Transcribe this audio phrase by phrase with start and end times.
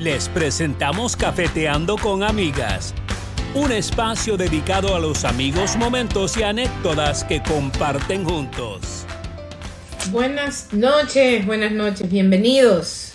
[0.00, 2.94] Les presentamos Cafeteando con Amigas,
[3.54, 9.04] un espacio dedicado a los amigos, momentos y anécdotas que comparten juntos.
[10.10, 13.12] Buenas noches, buenas noches, bienvenidos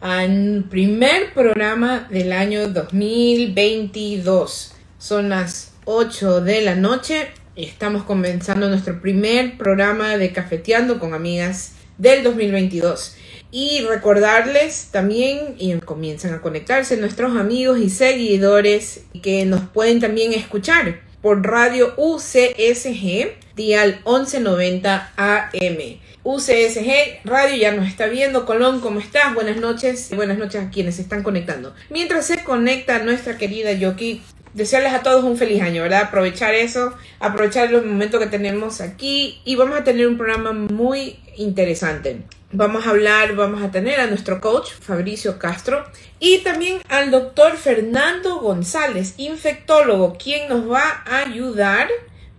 [0.00, 4.74] al primer programa del año 2022.
[4.98, 11.14] Son las 8 de la noche y estamos comenzando nuestro primer programa de Cafeteando con
[11.14, 13.16] Amigas del 2022.
[13.54, 20.32] Y recordarles también, y comienzan a conectarse nuestros amigos y seguidores que nos pueden también
[20.32, 26.00] escuchar por radio UCSG, dial 1190 AM.
[26.24, 28.46] UCSG Radio ya nos está viendo.
[28.46, 29.34] Colón, ¿cómo estás?
[29.34, 30.08] Buenas noches.
[30.16, 31.74] Buenas noches a quienes se están conectando.
[31.90, 34.22] Mientras se conecta nuestra querida Yoki,
[34.54, 36.04] desearles a todos un feliz año, ¿verdad?
[36.04, 41.18] Aprovechar eso, aprovechar los momentos que tenemos aquí y vamos a tener un programa muy
[41.36, 42.22] interesante.
[42.54, 45.86] Vamos a hablar, vamos a tener a nuestro coach Fabricio Castro
[46.18, 51.88] y también al doctor Fernando González, infectólogo, quien nos va a ayudar,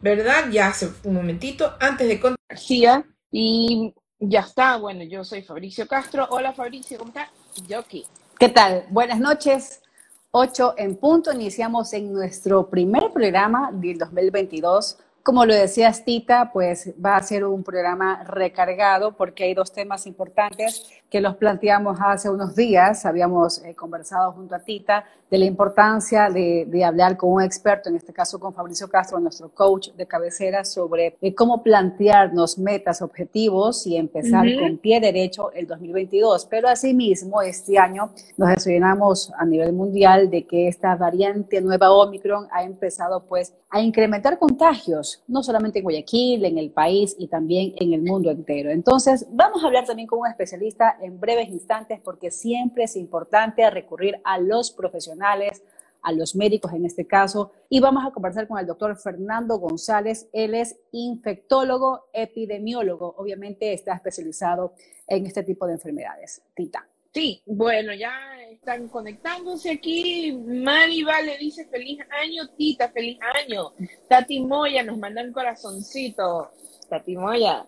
[0.03, 0.52] ¿verdad?
[0.52, 2.38] Ya hace un momentito antes de contar.
[2.47, 4.78] García y ya está.
[4.78, 6.28] Bueno, yo soy Fabricio Castro.
[6.30, 7.30] Hola Fabricio, ¿cómo estás?
[7.67, 8.06] Yo aquí.
[8.38, 8.86] ¿Qué tal?
[8.91, 9.81] Buenas noches.
[10.30, 11.34] 8 en punto.
[11.34, 17.45] Iniciamos en nuestro primer programa del 2022 como lo decías, Tita, pues va a ser
[17.45, 23.06] un programa recargado porque hay dos temas importantes que los planteamos hace unos días.
[23.06, 27.95] Habíamos eh, conversado junto a Tita de la importancia de, hablar con un experto, en
[27.95, 33.86] este caso con Fabricio Castro, nuestro coach de cabecera, sobre eh, cómo plantearnos metas, objetivos
[33.86, 36.47] y empezar con pie derecho el 2022.
[36.50, 42.47] Pero asimismo, este año nos desayunamos a nivel mundial de que esta variante nueva Omicron
[42.52, 47.73] ha empezado pues a incrementar contagios no solamente en Guayaquil, en el país y también
[47.80, 48.69] en el mundo entero.
[48.69, 53.70] Entonces, vamos a hablar también con un especialista en breves instantes porque siempre es importante
[53.70, 55.64] recurrir a los profesionales,
[56.02, 60.28] a los médicos en este caso, y vamos a conversar con el doctor Fernando González.
[60.34, 64.74] Él es infectólogo, epidemiólogo, obviamente está especializado
[65.08, 66.42] en este tipo de enfermedades.
[66.56, 66.88] Tita.
[67.13, 68.12] Sí, bueno, ya
[68.50, 70.31] están conectándose aquí.
[70.31, 73.72] Mari Vale dice feliz año, Tita, feliz año.
[74.09, 76.50] Tati Moya nos manda un corazoncito.
[76.90, 77.68] Tati Moya.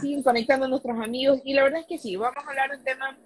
[0.00, 1.40] Siguen conectando a nuestros amigos.
[1.44, 3.18] Y la verdad es que sí, vamos a hablar de un tema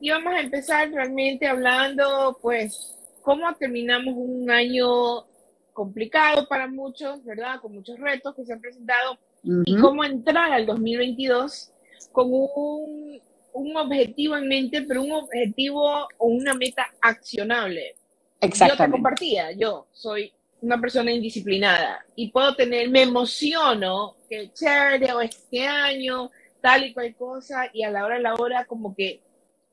[0.00, 5.24] y vamos a empezar realmente hablando, pues, cómo terminamos un año
[5.72, 7.60] complicado para muchos, ¿verdad?
[7.60, 11.70] Con muchos retos que se han presentado y cómo entrar al 2022
[12.12, 13.20] con un
[13.54, 17.94] un objetivo en mente, pero un objetivo o una meta accionable.
[18.40, 18.78] Exactamente.
[18.78, 20.32] Yo te compartía, yo soy
[20.64, 26.30] una persona indisciplinada y puedo tener, me emociono, que chévere, o este año,
[26.60, 29.20] tal y cual cosa, y a la hora a la hora como que,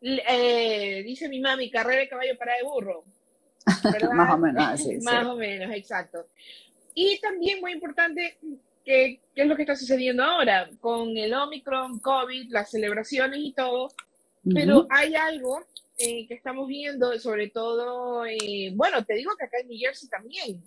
[0.02, 3.06] eh, dice mi mami, carrera de caballo para de burro.
[4.14, 4.98] Más o menos, sí.
[5.02, 6.28] Más o menos, exacto.
[6.94, 8.38] Y también muy importante,
[8.84, 13.90] qué, es lo que está sucediendo ahora con el Omicron, COVID, las celebraciones y todo.
[14.44, 15.60] Pero hay algo
[16.00, 20.10] eh, que estamos viendo, sobre todo, eh, bueno, te digo que acá en New Jersey
[20.10, 20.64] también,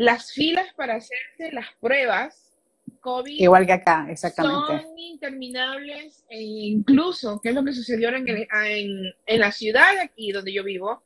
[0.00, 2.56] las filas para hacerse las pruebas
[3.02, 3.38] COVID.
[3.38, 4.82] Igual que acá, exactamente.
[4.82, 10.32] Son interminables e incluso, ¿qué es lo que sucedió en, en, en la ciudad aquí
[10.32, 11.02] donde yo vivo?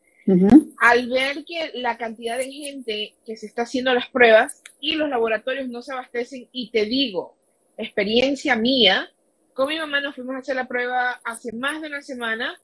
[0.79, 5.09] Al ver que la cantidad de gente que se está haciendo las pruebas y los
[5.09, 7.37] laboratorios no se abastecen, y te digo,
[7.77, 9.11] experiencia mía,
[9.55, 12.61] con mi mamá nos fuimos a hacer la prueba hace más de una semana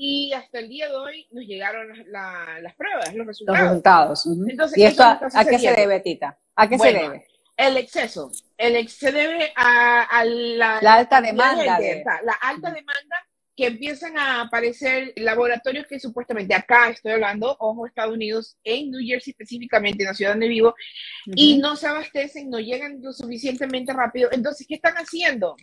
[0.00, 3.58] y hasta el día de hoy nos llegaron las pruebas, los resultados.
[3.58, 4.26] Los resultados.
[4.48, 6.38] Entonces, ¿Y esto a, qué se debe, Tita?
[6.54, 7.26] ¿A qué se debe?
[7.56, 8.30] El exceso.
[8.56, 11.80] El se debe a, la, alta demanda.
[12.22, 13.16] La alta demanda
[13.56, 19.00] que empiezan a aparecer laboratorios que supuestamente acá estoy hablando, ojo, Estados Unidos, en New
[19.04, 20.76] Jersey específicamente, en la ciudad donde vivo,
[21.26, 24.28] y no se abastecen, no llegan lo suficientemente rápido.
[24.30, 25.56] Entonces, ¿qué están haciendo?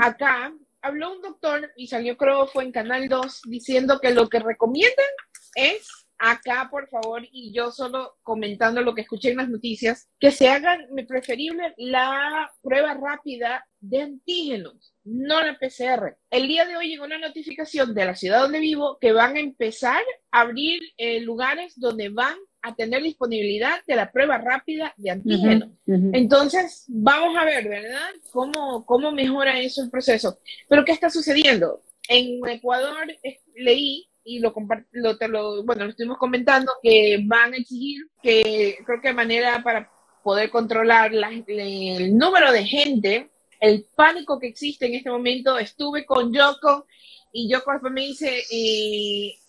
[0.00, 0.52] Acá
[0.84, 5.06] habló un doctor y salió, creo, fue en Canal 2, diciendo que lo que recomiendan
[5.54, 5.88] es
[6.18, 10.48] acá, por favor, y yo solo comentando lo que escuché en las noticias, que se
[10.48, 16.16] hagan, preferible, la prueba rápida de antígenos no la PCR.
[16.30, 19.40] El día de hoy llegó una notificación de la ciudad donde vivo que van a
[19.40, 25.10] empezar a abrir eh, lugares donde van a tener disponibilidad de la prueba rápida de
[25.10, 25.70] antígeno.
[25.86, 28.10] Entonces, vamos a ver, ¿verdad?
[28.32, 30.38] ¿Cómo, ¿Cómo mejora eso el proceso?
[30.68, 31.82] Pero, ¿qué está sucediendo?
[32.08, 33.06] En Ecuador
[33.54, 34.54] leí y lo,
[34.92, 39.14] lo, te lo, bueno, lo estuvimos comentando, que van a exigir que creo que de
[39.14, 39.90] manera para
[40.22, 45.58] poder controlar el número de gente el pánico que existe en este momento.
[45.58, 46.86] Estuve con Yoko
[47.32, 48.42] y Yoko me dice,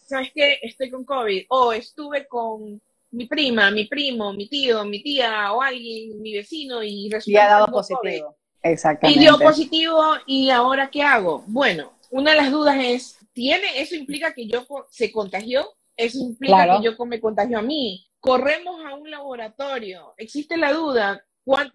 [0.06, 0.60] ¿sabes qué?
[0.62, 2.82] Estoy con COVID o estuve con
[3.16, 7.42] mi prima, mi primo, mi tío, mi tía o alguien, mi vecino y resulta y
[7.42, 8.38] ha dado positivo.
[8.62, 9.20] Exactamente.
[9.20, 11.44] Y dio positivo y ahora qué hago?
[11.48, 15.66] Bueno, una de las dudas es, ¿tiene eso implica que yo se contagió?
[15.96, 18.06] Eso implica que yo me contagió a mí.
[18.20, 20.14] Corremos a un laboratorio.
[20.18, 21.24] Existe la duda,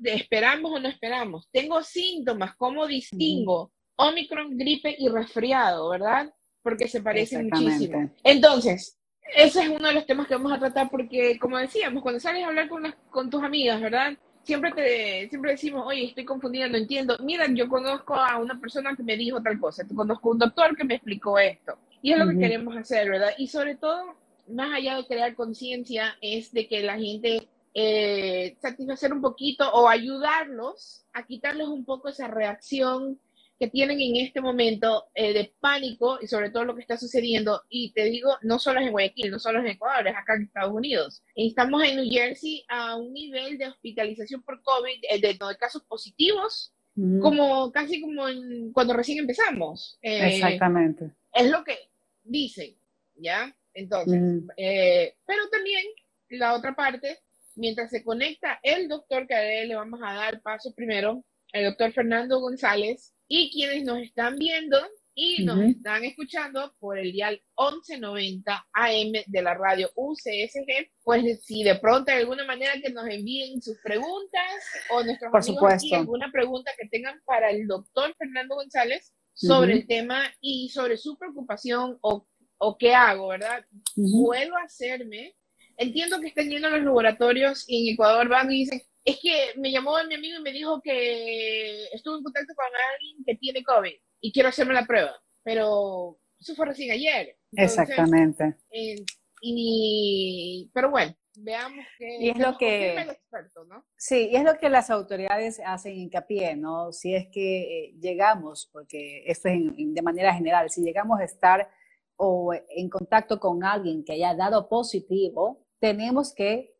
[0.04, 1.48] ¿esperamos o no esperamos?
[1.50, 3.72] Tengo síntomas, ¿cómo distingo?
[3.96, 6.32] Omicron, gripe y resfriado, ¿verdad?
[6.62, 8.10] Porque se parecen muchísimo.
[8.24, 8.99] Entonces,
[9.34, 12.44] ese es uno de los temas que vamos a tratar porque, como decíamos, cuando sales
[12.44, 14.12] a hablar con, con tus amigas, ¿verdad?
[14.42, 17.16] Siempre, te, siempre decimos, oye, estoy confundida, no entiendo.
[17.22, 20.76] Mira, yo conozco a una persona que me dijo tal cosa, conozco a un doctor
[20.76, 21.78] que me explicó esto.
[22.02, 23.32] Y es lo que queremos hacer, ¿verdad?
[23.36, 24.16] Y sobre todo,
[24.48, 29.88] más allá de crear conciencia, es de que la gente eh, satisfacer un poquito o
[29.88, 33.20] ayudarlos a quitarles un poco esa reacción
[33.60, 37.62] que tienen en este momento eh, de pánico y sobre todo lo que está sucediendo.
[37.68, 40.34] Y te digo, no solo es en Guayaquil, no solo es en Ecuador, es acá
[40.34, 41.22] en Estados Unidos.
[41.34, 46.72] Estamos en New Jersey a un nivel de hospitalización por COVID, eh, de, casos positivos,
[47.20, 48.24] como casi como
[48.72, 49.98] cuando recién empezamos.
[50.00, 51.10] Eh, Exactamente.
[51.34, 51.76] Es lo que
[52.24, 52.74] dicen,
[53.14, 53.54] ¿ya?
[53.74, 55.84] Entonces, pero también
[56.30, 57.18] la otra parte,
[57.56, 61.22] mientras se conecta el doctor que a él le vamos a dar paso primero,
[61.52, 64.76] el doctor Fernando González, y quienes nos están viendo
[65.14, 71.62] y nos están escuchando por el dial 1190 AM de la radio UCSG, pues si
[71.62, 76.32] de pronto de alguna manera que nos envíen sus preguntas o nuestros por amigos alguna
[76.32, 81.98] pregunta que tengan para el doctor Fernando González sobre el tema y sobre su preocupación
[82.00, 82.26] o,
[82.58, 83.64] o qué hago, ¿verdad?
[83.94, 85.36] Puedo hacerme.
[85.76, 89.58] Entiendo que están yendo a los laboratorios y en Ecuador van y dicen, es que
[89.58, 93.62] me llamó mi amigo y me dijo que estuvo en contacto con alguien que tiene
[93.62, 95.12] COVID y quiero hacerme la prueba,
[95.42, 97.36] pero eso fue recién ayer.
[97.52, 98.56] Exactamente.
[98.70, 99.04] Eh,
[99.42, 103.84] y, pero bueno, veamos qué y es lo que el experto, ¿no?
[103.96, 106.92] Sí, y es lo que las autoridades hacen hincapié, ¿no?
[106.92, 111.70] Si es que eh, llegamos, porque esto es de manera general, si llegamos a estar
[112.16, 116.74] o en contacto con alguien que haya dado positivo, tenemos que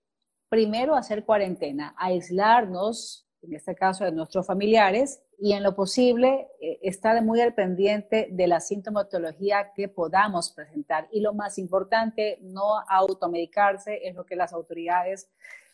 [0.50, 6.78] primero hacer cuarentena, aislarnos, en este caso de nuestros familiares, y en lo posible eh,
[6.82, 11.08] estar muy al pendiente de la sintomatología que podamos presentar.
[11.12, 15.30] Y lo más importante, no automedicarse, es lo que las autoridades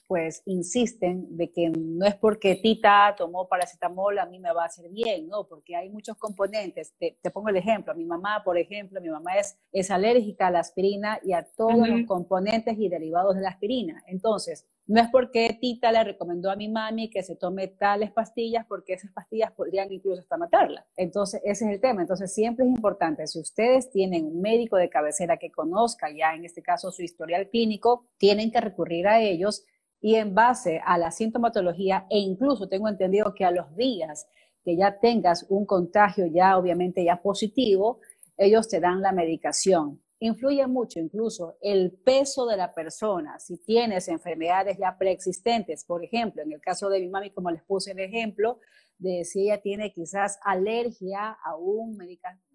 [0.06, 4.67] pues insisten de que no es porque Tita tomó paracetamol a mí me va a
[4.67, 6.94] hacer bien, no, porque hay muchos componentes.
[6.99, 10.61] Te, pongo el ejemplo, mi mamá, por ejemplo, mi mamá es, es alérgica a la
[10.61, 14.03] aspirina y a todos los componentes y derivados de la aspirina.
[14.06, 18.64] Entonces, no es porque Tita le recomendó a mi mami que se tome tales pastillas,
[18.67, 20.87] porque esas pastillas podrían incluso hasta matarla.
[20.97, 22.03] Entonces, ese es el tema.
[22.03, 26.44] Entonces, siempre es importante, si ustedes tienen un médico de cabecera que conozca ya, en
[26.44, 29.64] este caso, su historial clínico, tienen que recurrir a ellos
[30.00, 34.26] y en base a la sintomatología e incluso tengo entendido que a los días
[34.64, 38.00] que ya tengas un contagio ya obviamente ya positivo,
[38.37, 40.02] ellos te dan la medicación.
[40.19, 46.43] Influye mucho incluso el peso de la persona, si tienes enfermedades ya preexistentes, por ejemplo,
[46.43, 48.58] en el caso de mi mami, como les puse el ejemplo,
[48.98, 51.98] de si ella tiene quizás alergia a, un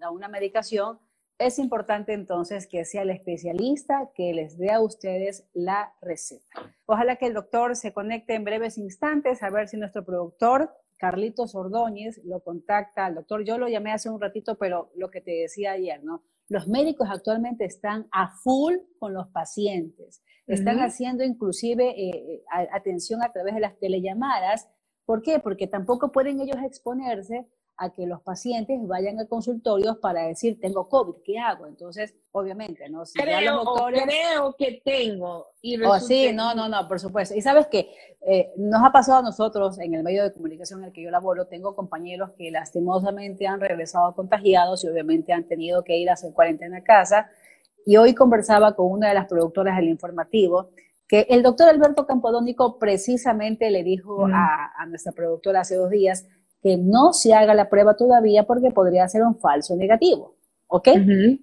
[0.02, 1.00] a una medicación,
[1.42, 6.74] es importante entonces que sea el especialista que les dé a ustedes la receta.
[6.86, 11.56] Ojalá que el doctor se conecte en breves instantes a ver si nuestro productor, Carlitos
[11.56, 13.44] Ordóñez, lo contacta al doctor.
[13.44, 16.24] Yo lo llamé hace un ratito, pero lo que te decía ayer, ¿no?
[16.48, 20.22] Los médicos actualmente están a full con los pacientes.
[20.48, 22.44] Están haciendo inclusive eh, eh,
[22.74, 24.70] atención a través de las telellamadas.
[25.06, 25.40] ¿Por qué?
[25.40, 27.48] Porque tampoco pueden ellos exponerse
[27.82, 31.66] a que los pacientes vayan a consultorios para decir, tengo COVID, ¿qué hago?
[31.66, 33.08] Entonces, obviamente, ¿no?
[33.08, 35.48] Si creo, doctores, creo que tengo.
[35.64, 37.34] Y oh, sí, no, no, no, por supuesto.
[37.36, 37.90] Y sabes que
[38.22, 41.10] eh, nos ha pasado a nosotros en el medio de comunicación en el que yo
[41.10, 46.14] laboro, tengo compañeros que lastimosamente han regresado contagiados y obviamente han tenido que ir a
[46.14, 47.32] hacer cuarentena a casa.
[47.84, 50.70] Y hoy conversaba con una de las productoras del informativo
[51.08, 56.28] que el doctor Alberto Campodónico precisamente le dijo a, a nuestra productora hace dos días,
[56.62, 60.36] que no se haga la prueba todavía porque podría ser un falso negativo.
[60.68, 60.88] ¿Ok?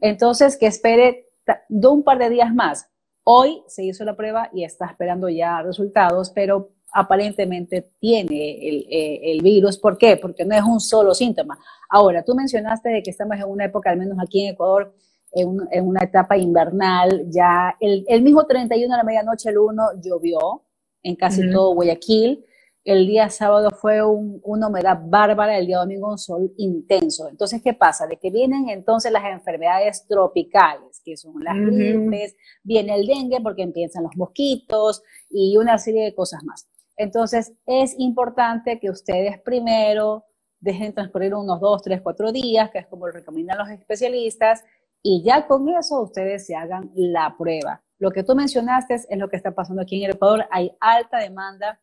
[0.00, 1.26] Entonces, que espere
[1.68, 2.88] de un par de días más.
[3.24, 9.38] Hoy se hizo la prueba y está esperando ya resultados, pero aparentemente tiene el, eh,
[9.42, 9.76] virus.
[9.78, 10.16] ¿Por qué?
[10.16, 11.58] Porque no es un solo síntoma.
[11.90, 14.94] Ahora, tú mencionaste de que estamos en una época, al menos aquí en Ecuador,
[15.32, 17.26] en, una etapa invernal.
[17.28, 20.62] Ya el, mismo 31 de la medianoche, el 1, llovió
[21.02, 22.44] en casi todo Guayaquil.
[22.90, 27.28] El día sábado fue una humedad bárbara, el día domingo un sol intenso.
[27.28, 28.06] Entonces, ¿qué pasa?
[28.06, 33.60] De que vienen entonces las enfermedades tropicales, que son las gripes, viene el dengue porque
[33.60, 36.66] empiezan los mosquitos y una serie de cosas más.
[36.96, 40.24] Entonces, es importante que ustedes primero
[40.58, 44.64] dejen transcurrir unos dos, tres, cuatro días, que es como lo recomiendan los especialistas,
[45.02, 47.82] y ya con eso ustedes se hagan la prueba.
[47.98, 50.46] Lo que tú mencionaste es lo que está pasando aquí en el Ecuador.
[50.50, 51.78] Hay alta demanda,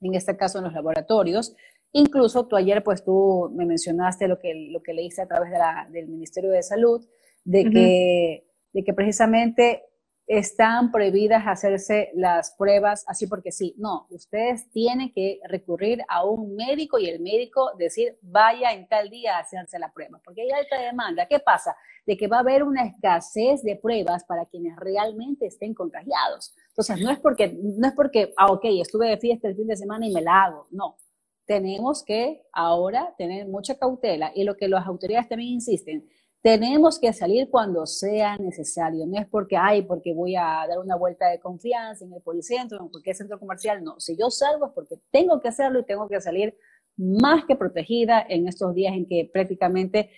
[0.00, 1.54] en este caso en los laboratorios.
[1.92, 5.58] Incluso tú ayer, pues tú me mencionaste lo que, lo que leíste a través de
[5.58, 7.04] la, del Ministerio de Salud,
[7.44, 9.82] de, que, de que precisamente
[10.30, 13.74] están prohibidas hacerse las pruebas así porque sí.
[13.76, 19.10] No, ustedes tienen que recurrir a un médico y el médico decir, vaya en tal
[19.10, 21.26] día a hacerse la prueba, porque hay alta demanda.
[21.26, 21.74] ¿Qué pasa?
[22.06, 26.54] De que va a haber una escasez de pruebas para quienes realmente estén contagiados.
[26.68, 29.76] Entonces, no es porque, no es porque, ah, ok, estuve de fiesta el fin de
[29.76, 30.68] semana y me la hago.
[30.70, 30.96] No.
[31.44, 36.08] Tenemos que ahora tener mucha cautela y lo que las autoridades también insisten,
[36.42, 39.06] tenemos que salir cuando sea necesario.
[39.06, 42.80] No es porque, ay, porque voy a dar una vuelta de confianza en el policentro,
[42.80, 43.82] en cualquier centro comercial.
[43.84, 46.56] No, si yo salgo es porque tengo que hacerlo y tengo que salir
[46.96, 50.10] más que protegida en estos días en que prácticamente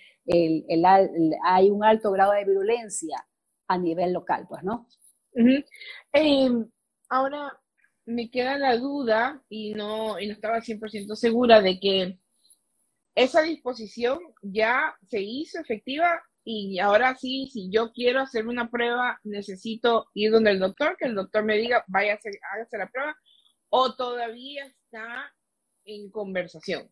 [1.45, 3.25] hay un alto grado de virulencia
[3.67, 4.87] a nivel local, pues, ¿no?
[6.13, 6.69] Em,
[7.09, 7.59] ahora
[8.05, 12.19] me queda la duda y no, y no estaba 100% segura de que
[13.15, 19.19] esa disposición ya se hizo efectiva y ahora sí, si yo quiero hacerme una prueba,
[19.23, 22.89] necesito ir donde el doctor, que el doctor me diga, vaya a hacer, hágase la
[22.89, 23.15] prueba,
[23.69, 25.31] o todavía está
[25.85, 26.91] en conversación.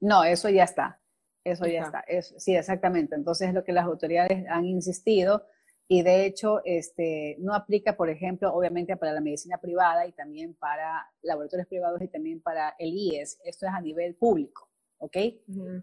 [0.00, 1.00] No, eso ya está,
[1.44, 2.04] eso ya está,
[2.38, 3.14] sí, exactamente.
[3.14, 5.46] Entonces es lo que las autoridades han insistido
[5.88, 10.54] y de hecho este, no aplica, por ejemplo, obviamente para la medicina privada y también
[10.54, 14.65] para laboratorios privados y también para el IES, esto es a nivel público.
[14.98, 15.16] ¿Ok?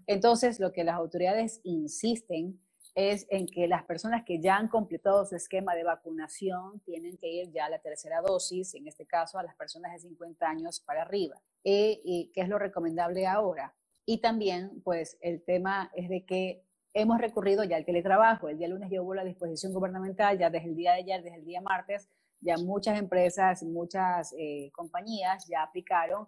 [0.08, 2.60] Entonces, lo que las autoridades insisten
[2.96, 7.28] es en que las personas que ya han completado su esquema de vacunación tienen que
[7.28, 10.80] ir ya a la tercera dosis, en este caso a las personas de 50 años
[10.80, 13.76] para arriba, eh, y que es lo recomendable ahora.
[14.06, 18.50] Y también, pues, el tema es de que hemos recurrido ya al teletrabajo.
[18.50, 21.38] El día lunes ya hubo la disposición gubernamental, ya desde el día de ayer, desde
[21.38, 22.10] el día martes,
[22.42, 26.28] ya muchas empresas, muchas eh, compañías ya aplicaron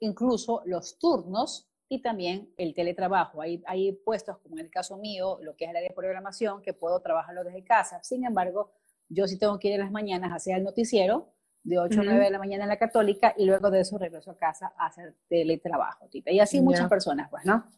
[0.00, 3.42] incluso los turnos y también el teletrabajo.
[3.42, 6.62] Hay, hay puestos, como en el caso mío, lo que es el área de programación,
[6.62, 8.02] que puedo trabajarlo desde casa.
[8.02, 8.72] Sin embargo,
[9.10, 12.04] yo sí tengo que ir en las mañanas a hacer el noticiero de 8 a
[12.04, 14.86] 9 de la mañana en la católica y luego de eso regreso a casa a
[14.86, 16.08] hacer teletrabajo.
[16.10, 17.70] Y así muchas personas, pues, ¿no?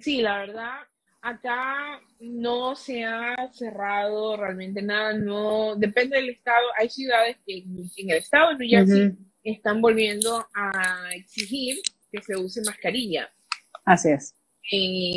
[0.00, 0.78] Sí, la verdad,
[1.22, 6.66] acá no se ha cerrado realmente nada, no, depende del estado.
[6.76, 11.76] Hay ciudades que en el estado de New Jersey están volviendo a exigir
[12.10, 13.30] que se use mascarilla.
[13.84, 14.34] Así es.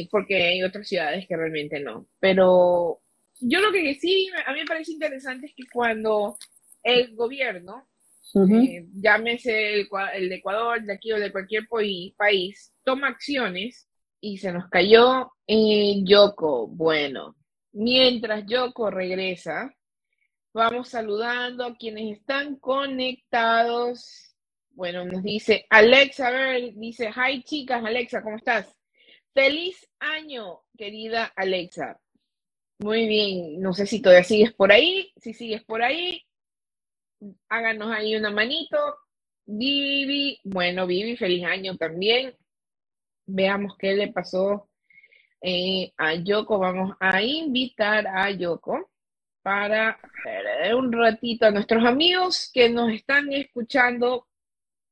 [0.10, 2.08] porque hay otras ciudades que realmente no.
[2.20, 3.02] Pero
[3.40, 6.38] yo lo que sí, a mí me parece interesante es que cuando
[6.84, 7.88] el gobierno,
[8.36, 11.68] eh, llámese el, de Ecuador, de aquí o de cualquier
[12.18, 13.88] país, toma acciones
[14.20, 16.68] y se nos cayó en Yoko.
[16.68, 17.36] Bueno,
[17.74, 19.74] mientras Yoko regresa,
[20.54, 24.33] vamos saludando a quienes están conectados
[24.74, 28.76] bueno, nos dice Alexa, ver, dice, hi chicas, Alexa, ¿cómo estás?
[29.34, 32.00] Feliz año, querida Alexa.
[32.80, 36.24] Muy bien, no sé si todavía sigues por ahí, si sigues por ahí,
[37.50, 38.78] háganos ahí una manito.
[39.46, 42.36] Vivi, bueno, Vivi, feliz año también.
[43.26, 44.70] Veamos qué le pasó
[45.42, 46.60] eh, a Yoko.
[46.60, 48.90] Vamos a invitar a Yoko
[49.42, 54.28] para ver, un ratito a nuestros amigos que nos están escuchando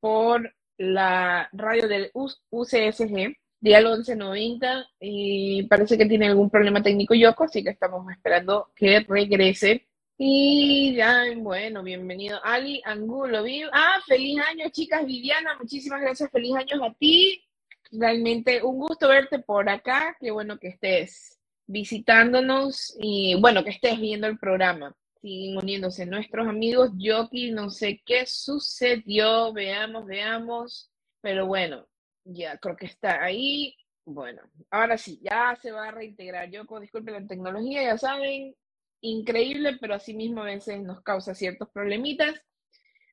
[0.02, 7.44] por la radio del UCSG, Dial 1190, y parece que tiene algún problema técnico Yoko,
[7.46, 9.88] así que estamos esperando que regrese.
[10.18, 13.44] Y ya, bueno, bienvenido Ali Angulo.
[13.72, 15.06] Ah, feliz año, chicas.
[15.06, 16.30] Viviana, muchísimas gracias.
[16.32, 17.44] Feliz año a ti.
[17.92, 20.16] Realmente un gusto verte por acá.
[20.20, 26.48] Qué bueno que estés visitándonos y bueno, que estés viendo el programa siguen uniéndose nuestros
[26.48, 26.92] amigos.
[26.98, 31.88] Yoki, no sé qué sucedió, veamos, veamos, pero bueno,
[32.26, 33.76] ya creo que está ahí.
[34.04, 36.50] Bueno, ahora sí, ya se va a reintegrar.
[36.50, 38.56] Yoko, disculpe la tecnología, ya saben,
[39.02, 42.34] increíble, pero así mismo a veces nos causa ciertos problemitas.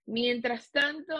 [0.06, 1.14] Mientras tanto,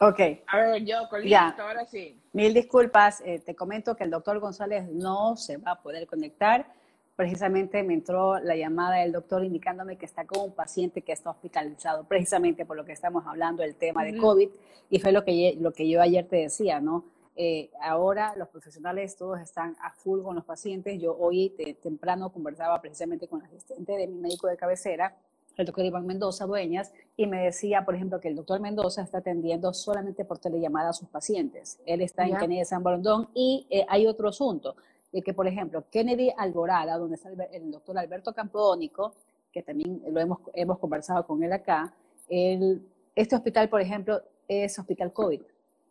[0.00, 0.20] Ok.
[0.46, 2.22] A ver, Yoko, listo, ahora sí.
[2.32, 6.72] Mil disculpas, eh, te comento que el doctor González no se va a poder conectar
[7.18, 11.30] precisamente me entró la llamada del doctor indicándome que está con un paciente que está
[11.30, 14.48] hospitalizado, precisamente por lo que estamos hablando, el tema de COVID,
[14.88, 17.06] y fue lo que, lo que yo ayer te decía, ¿no?
[17.34, 21.00] Eh, ahora los profesionales todos están a full con los pacientes.
[21.02, 25.16] Yo hoy temprano conversaba precisamente con el asistente de mi médico de cabecera,
[25.56, 29.18] el doctor Iván Mendoza Dueñas, y me decía, por ejemplo, que el doctor Mendoza está
[29.18, 31.80] atendiendo solamente por telellamada a sus pacientes.
[31.84, 34.76] Él está en Kennedy San Borondón y eh, hay otro asunto,
[35.12, 39.14] de que, por ejemplo, Kennedy Alborada, donde está el, doctor Alberto Campodónico,
[39.52, 41.94] que también lo hemos, hemos conversado con él acá,
[42.28, 45.40] el, este hospital, por ejemplo, es hospital COVID,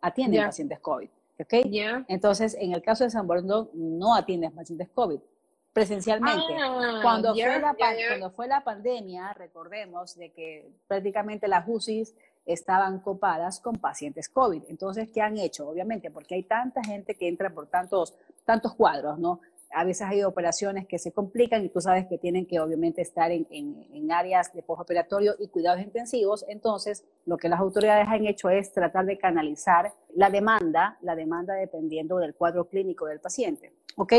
[0.01, 1.09] atiende pacientes COVID.
[1.39, 2.03] ¿okay?
[2.07, 5.19] Entonces, en el caso de San Borondón, no atiende pacientes COVID
[5.77, 6.55] presencialmente.
[6.59, 12.15] Ah, cuando, fue la, cuando fue la pandemia, recordemos de que prácticamente las UCIs
[12.47, 14.63] estaban copadas con pacientes COVID.
[14.69, 15.69] Entonces, ¿qué han hecho?
[15.69, 18.15] Obviamente, porque hay tanta gente que entra por tantos,
[18.47, 19.41] tantos cuadros, ¿no?
[19.71, 23.29] A veces hay operaciones que se complican y tú sabes que tienen que obviamente estar
[23.29, 26.45] en, en, áreas de postoperatorio y cuidados intensivos.
[26.47, 31.53] Entonces, lo que las autoridades han hecho es tratar de canalizar la demanda, la demanda
[31.53, 33.73] dependiendo del cuadro clínico del paciente.
[33.97, 34.13] ¿Ok?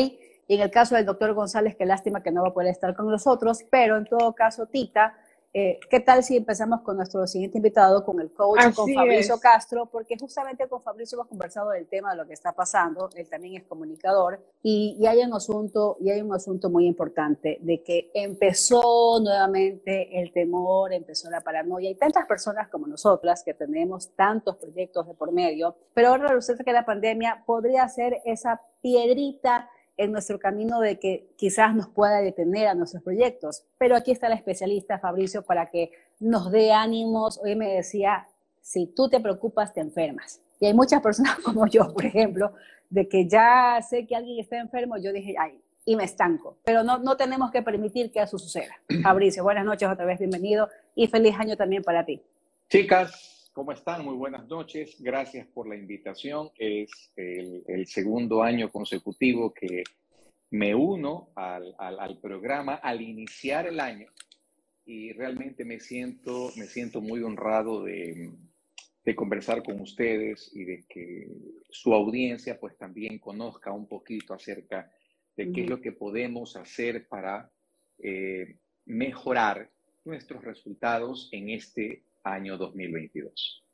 [0.47, 2.95] Y en el caso del doctor González, qué lástima que no va a poder estar
[2.95, 5.17] con nosotros, pero en todo caso, Tita,
[5.55, 9.87] eh, ¿qué tal si empezamos con nuestro siguiente invitado, con el coach, con Fabricio Castro?
[9.87, 13.57] Porque justamente con Fabricio hemos conversado del tema de lo que está pasando, él también
[13.57, 19.21] es comunicador, y, hay un asunto, y hay un asunto muy importante, de que empezó
[19.21, 25.07] nuevamente el temor, empezó la paranoia, y tantas personas como nosotras que tenemos tantos proyectos
[25.07, 30.39] de por medio, pero ahora resulta que la pandemia podría ser esa piedrita en nuestro
[30.39, 33.65] camino de que quizás nos pueda detener a nuestros proyectos.
[33.77, 35.91] Pero aquí está la especialista Fabricio para que
[36.21, 37.39] nos dé ánimos.
[37.43, 38.27] Hoy me decía,
[38.63, 40.41] si tú te preocupas, te enfermas.
[40.61, 42.53] Y hay muchas personas como yo, por ejemplo,
[42.89, 46.59] de que ya sé que alguien está enfermo, yo dije, ay, y me estanco.
[46.65, 48.79] Pero no, no tenemos que permitir que eso suceda.
[49.03, 52.23] Fabricio, buenas noches otra vez, bienvenido y feliz año también para ti.
[52.69, 54.05] Chicas, ¿Cómo están?
[54.05, 54.95] Muy buenas noches.
[55.01, 56.49] Gracias por la invitación.
[56.57, 59.83] Es el, segundo año consecutivo que
[60.51, 64.07] me uno al, programa al iniciar el año
[64.87, 68.31] y realmente me siento, me siento muy honrado de,
[69.17, 71.27] conversar con ustedes y de que
[71.69, 74.89] su audiencia pues también conozca un poquito acerca
[75.35, 77.51] de qué es lo que podemos hacer para
[77.99, 79.69] eh, mejorar
[80.05, 83.65] nuestros resultados en este año 2022.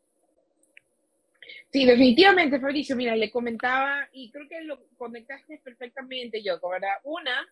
[1.71, 2.95] Sí, definitivamente, Fabricio.
[2.95, 6.95] Mira, le comentaba, y creo que lo conectaste perfectamente, yo, ¿verdad?
[7.03, 7.47] Una,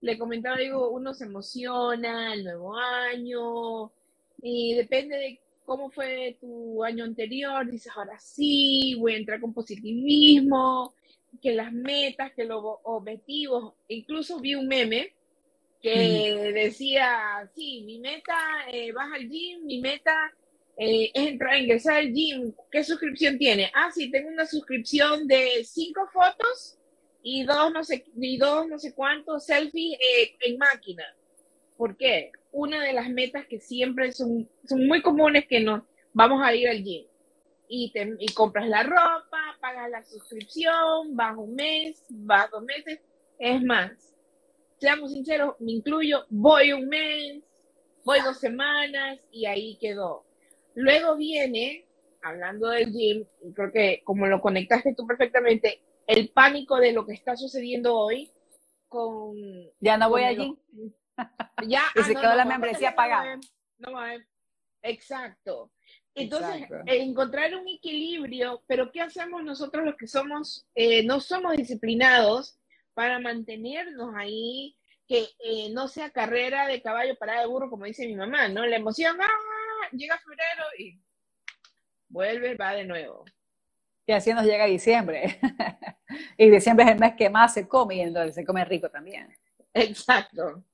[0.00, 3.92] le comentaba, digo, uno se emociona, el nuevo año,
[4.40, 9.52] y depende de cómo fue tu año anterior, dices, ahora sí, voy a entrar con
[9.52, 10.94] positivismo,
[11.42, 15.12] que las metas, que los objetivos, incluso vi un meme
[15.82, 18.34] que decía, sí, mi meta,
[18.72, 20.32] eh, vas al gym, mi meta
[20.78, 22.54] eh, es entrar, ingresar al gym.
[22.70, 23.70] ¿Qué suscripción tiene?
[23.74, 26.78] Ah, sí, tengo una suscripción de cinco fotos
[27.20, 31.04] y dos no sé, y dos no sé cuántos selfies eh, en máquina.
[31.76, 32.30] ¿Por qué?
[32.52, 36.68] Una de las metas que siempre son, son muy comunes que nos vamos a ir
[36.68, 37.06] al gym.
[37.68, 43.00] Y, te, y compras la ropa, pagas la suscripción, vas un mes, vas dos meses.
[43.38, 44.14] Es más,
[44.78, 47.42] seamos sinceros, me incluyo, voy un mes,
[48.04, 50.27] voy dos semanas y ahí quedó.
[50.78, 51.88] Luego viene,
[52.22, 57.04] hablando del gym, y creo que como lo conectaste tú perfectamente, el pánico de lo
[57.04, 58.30] que está sucediendo hoy
[58.86, 59.34] con...
[59.80, 60.56] Ya no voy allí.
[61.66, 63.40] Ya, y se ah, quedó la membresía pagada.
[63.78, 63.90] No,
[64.82, 65.72] exacto.
[66.14, 72.56] Entonces, encontrar un equilibrio, pero ¿qué hacemos nosotros los que somos, eh, no somos disciplinados
[72.94, 74.76] para mantenernos ahí,
[75.08, 78.64] que eh, no sea carrera de caballo parada de burro, como dice mi mamá, ¿no?
[78.64, 79.47] La emoción, ¡ah!
[79.92, 81.00] Llega febrero y
[82.08, 83.24] vuelve, va de nuevo.
[84.06, 85.38] Y así nos llega diciembre.
[86.38, 89.28] y diciembre es el mes que más se come y entonces se come rico también.
[89.74, 90.64] Exacto.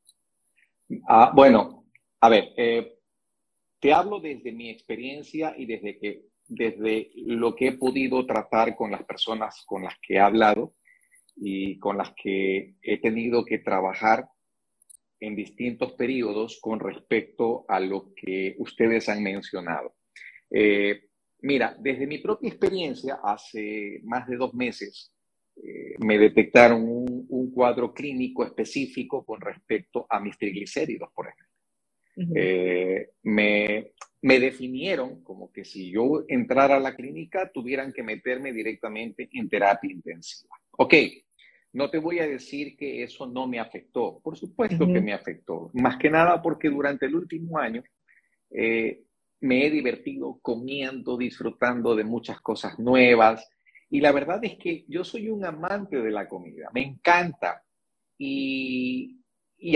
[1.09, 1.87] Ah, bueno,
[2.21, 2.99] a ver, eh,
[3.81, 8.91] te hablo desde mi experiencia y desde que desde lo que he podido tratar con
[8.91, 10.75] las personas con las que he hablado
[11.37, 14.29] y con las que he tenido que trabajar
[15.27, 19.95] en distintos periodos con respecto a lo que ustedes han mencionado.
[20.51, 21.09] Eh,
[21.41, 25.13] mira, desde mi propia experiencia, hace más de dos meses,
[25.57, 32.35] eh, me detectaron un, cuadro clínico específico con respecto a mis triglicéridos, por ejemplo.
[32.35, 38.53] Eh, me, me definieron como que si yo entrara a la clínica, tuvieran que meterme
[38.53, 40.57] directamente en terapia intensiva.
[40.73, 40.95] Ok,
[41.75, 44.21] no te voy a decir que eso no me afectó.
[44.23, 45.71] Por supuesto que me afectó.
[45.75, 47.83] Más que nada porque durante el último año
[48.51, 49.03] eh,
[49.41, 53.49] me he divertido comiendo, disfrutando de muchas cosas nuevas.
[53.91, 56.71] Y la verdad es que yo soy un amante de la comida.
[56.73, 57.65] Me encanta.
[58.17, 59.21] Y,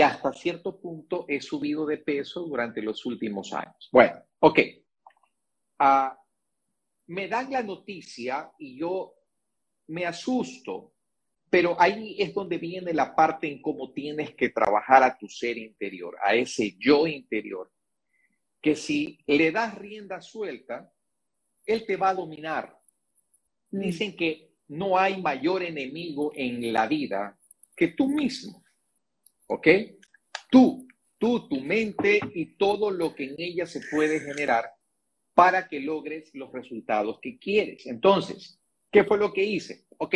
[0.01, 3.89] hasta cierto punto he subido de peso durante los últimos años.
[3.91, 4.59] Bueno, ok.
[5.79, 6.17] Ah,
[7.07, 9.15] me dan la noticia y yo
[9.87, 10.93] me asusto
[11.49, 15.57] pero ahí es donde viene la parte en cómo tienes que trabajar a tu ser
[15.57, 17.71] interior, a ese yo interior,
[18.61, 20.91] que si le das rienda suelta,
[21.65, 22.77] él te va a dominar.
[23.71, 23.79] Mm.
[23.79, 27.37] Dicen que no hay mayor enemigo en la vida
[27.75, 28.63] que tú mismo.
[29.47, 29.67] ¿Ok?
[30.51, 34.71] Tú, tú, tu mente y todo lo que en ella se puede generar
[35.33, 37.85] para que logres los resultados que quieres.
[37.87, 38.59] Entonces,
[38.91, 39.85] ¿qué fue lo que hice?
[39.97, 40.15] Ok,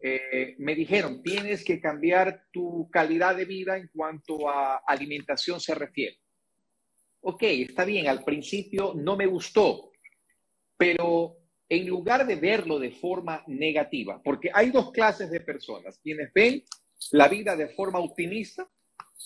[0.00, 5.74] eh, me dijeron, tienes que cambiar tu calidad de vida en cuanto a alimentación se
[5.74, 6.18] refiere.
[7.20, 9.90] Ok, está bien, al principio no me gustó,
[10.76, 11.36] pero
[11.68, 16.62] en lugar de verlo de forma negativa, porque hay dos clases de personas, quienes ven
[17.12, 18.68] la vida de forma optimista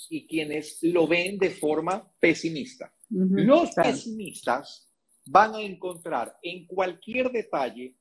[0.09, 2.93] y quienes lo ven de forma pesimista.
[3.11, 4.91] Los pesimistas
[5.27, 7.97] van a encontrar en cualquier detalle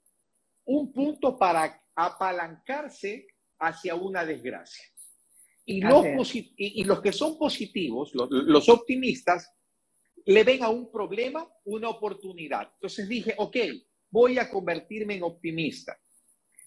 [0.72, 3.28] un punto para apalancarse
[3.60, 4.86] hacia una desgracia.
[5.66, 9.54] Y los, y, los que son positivos, los, optimistas,
[10.26, 12.72] le ven a un problema una oportunidad.
[12.74, 13.58] Entonces dije, ok,
[14.10, 15.98] voy a convertirme en optimista.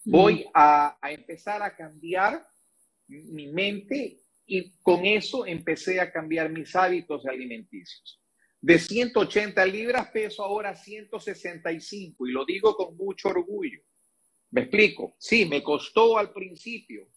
[0.04, 2.46] Voy a, a empezar a cambiar
[3.08, 8.20] mi mente y con eso empecé a cambiar mis hábitos alimenticios.
[8.60, 13.80] De 180 libras peso ahora 165 y lo digo con mucho orgullo.
[14.54, 15.16] Me explico.
[15.18, 17.08] Sí, me costó al principio,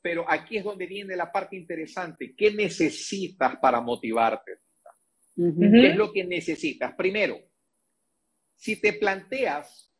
[0.00, 2.34] pero aquí es donde viene la parte interesante.
[2.36, 4.58] ¿Qué necesitas para motivarte?
[5.36, 6.92] ¿Qué es lo que necesitas?
[6.96, 7.38] Primero,
[8.56, 9.92] si te planteas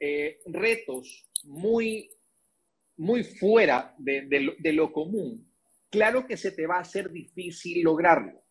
[0.00, 2.10] eh, retos muy,
[2.96, 5.52] muy fuera de, lo, común,
[5.90, 8.41] claro que se te va a hacer difícil lograrlo.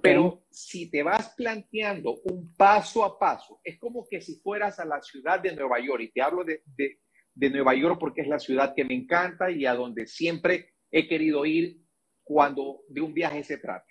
[0.00, 4.86] Pero si te vas planteando un paso a paso, es como que si fueras a
[4.86, 6.62] la ciudad de Nueva York, y te hablo de,
[7.34, 11.08] de Nueva York porque es la ciudad que me encanta y a donde siempre he
[11.08, 11.82] querido ir
[12.22, 13.86] cuando de un viaje se trata.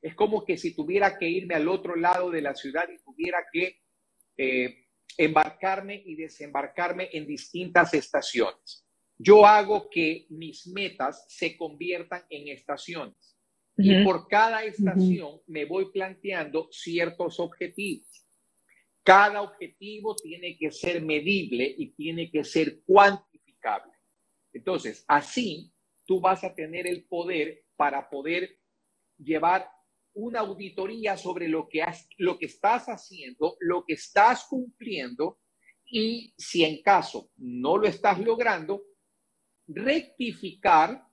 [0.00, 3.38] Es como que si tuviera que irme al otro lado de la ciudad y tuviera
[3.52, 3.80] que
[4.36, 4.86] eh,
[5.18, 8.86] embarcarme y desembarcarme en distintas estaciones.
[9.18, 13.35] Yo hago que mis metas se conviertan en estaciones.
[13.78, 18.26] Y por cada estación me voy planteando ciertos objetivos.
[19.02, 23.92] Cada objetivo tiene que ser medible y tiene que ser cuantificable.
[24.52, 25.72] Entonces, así
[26.06, 28.58] tú vas a tener el poder para poder
[29.18, 29.68] llevar
[30.14, 35.38] una auditoría sobre lo que, has, lo que estás haciendo, lo que estás cumpliendo
[35.84, 38.82] y si en caso no lo estás logrando,
[39.68, 41.05] rectificar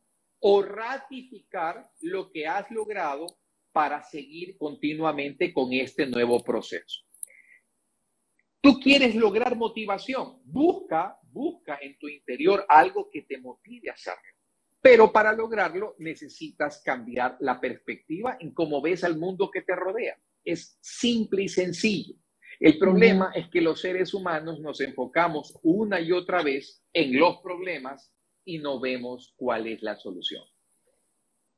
[0.46, 3.28] o ratificar lo que has logrado
[3.72, 7.00] para seguir continuamente con este nuevo proceso.
[8.60, 14.22] Tú quieres lograr motivación, busca, busca en tu interior algo que te motive a hacerlo.
[14.82, 20.18] Pero para lograrlo necesitas cambiar la perspectiva en cómo ves al mundo que te rodea.
[20.44, 22.16] Es simple y sencillo.
[22.60, 27.38] El problema es que los seres humanos nos enfocamos una y otra vez en los
[27.42, 28.12] problemas
[28.46, 30.44] y no vemos cuál es la solución.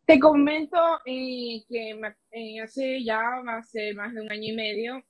[0.05, 1.99] Te comento eh, que
[2.31, 5.03] eh, hace ya hace más de un año y medio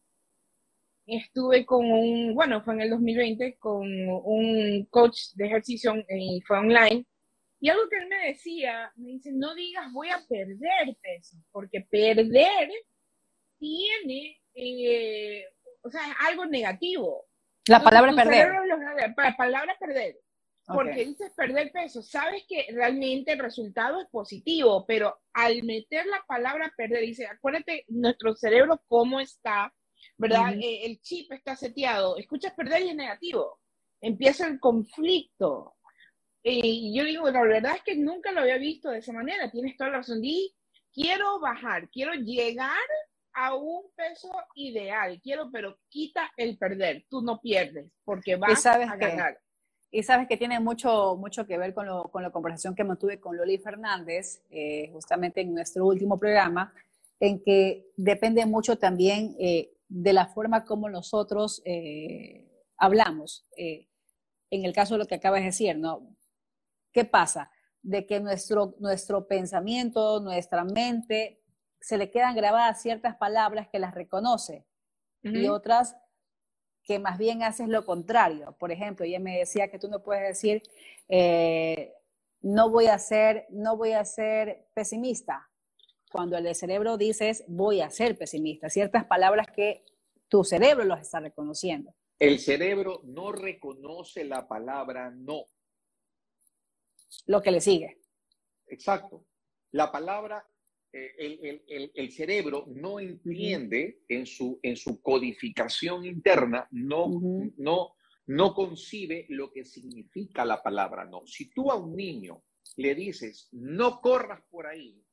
[1.07, 6.57] estuve con un, bueno, fue en el 2020, con un coach de ejercicio y fue
[6.59, 7.05] online.
[7.59, 11.81] Y algo que él me decía, me dice, no digas voy a perder peso, porque
[11.81, 12.69] perder
[13.57, 15.45] tiene, eh,
[15.81, 17.25] o sea, es algo negativo.
[17.67, 18.49] La palabra perder.
[19.17, 20.17] La palabra perder.
[20.65, 26.23] Porque dices perder peso, sabes que realmente el resultado es positivo, pero al meter la
[26.27, 29.71] palabra perder, dice, acuérdate nuestro cerebro cómo está
[30.17, 30.53] ¿verdad?
[30.61, 33.59] Eh, el chip está seteado, escuchas perder y es negativo.
[34.01, 35.75] Empieza el conflicto.
[36.43, 39.75] Y yo digo, la verdad es que nunca lo había visto de esa manera, tienes
[39.77, 40.21] toda la razón.
[40.21, 40.55] Di,
[40.93, 42.77] quiero bajar, quiero llegar
[43.33, 48.95] a un peso ideal, quiero, pero quita el perder, tú no pierdes, porque vas a
[48.95, 49.39] ganar.
[49.95, 53.21] Y sabes que tiene mucho, mucho que ver con, lo, con la conversación que mantuve
[53.21, 56.73] con Loli Fernández, eh, justamente en nuestro último programa,
[57.17, 63.45] en que depende mucho también eh, de la forma como nosotros eh, hablamos.
[63.55, 63.87] Eh,
[64.49, 66.13] en el caso de lo que acabas de decir, ¿no?
[66.91, 67.49] ¿qué pasa?
[67.81, 71.39] De que nuestro, nuestro pensamiento, nuestra mente,
[71.79, 74.65] se le quedan grabadas ciertas palabras que las reconoce
[75.23, 75.95] y otras
[76.85, 78.55] que más bien haces lo contrario.
[78.59, 80.61] Por ejemplo, ella me decía que tú no puedes decir,
[81.09, 81.93] eh,
[82.41, 85.49] no voy a ser, no voy a ser pesimista.
[86.11, 88.69] Cuando el cerebro dices, voy a ser pesimista.
[88.69, 89.83] Ciertas palabras que
[90.29, 91.93] tu cerebro los está reconociendo.
[92.19, 95.45] El cerebro no reconoce la palabra no.
[97.25, 97.99] Lo que le sigue.
[98.67, 99.25] Exacto.
[99.71, 100.47] La palabra
[100.97, 107.09] eh, el, cerebro no entiende en su, en su codificación interna, no,
[107.57, 107.95] no,
[108.27, 111.27] no concibe lo que significa la palabra no.
[111.27, 112.43] Si tú a un niño
[112.77, 115.03] le dices, no corras por ahí,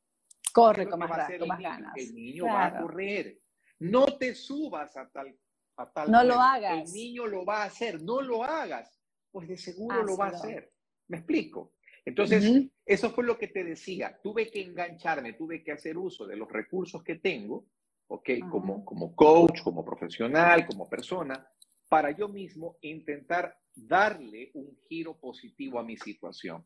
[0.52, 1.92] corre con más, ganas.
[1.96, 3.38] El niño va a correr.
[3.80, 5.36] No te subas a tal,
[5.78, 6.12] a tal.
[6.12, 6.88] No lo hagas.
[6.88, 8.00] El niño lo va a hacer.
[8.02, 9.02] No lo hagas.
[9.32, 10.72] Pues de seguro lo va a hacer.
[11.08, 11.72] ¿Me explico?
[12.04, 14.18] Entonces, eso fue lo que te decía.
[14.22, 17.66] Tuve que engancharme, tuve que hacer uso de los recursos que tengo,
[18.08, 18.30] ¿ok?
[18.50, 21.46] Como, como coach, como profesional, como persona,
[21.88, 26.64] para yo mismo intentar darle un giro positivo a mi situación.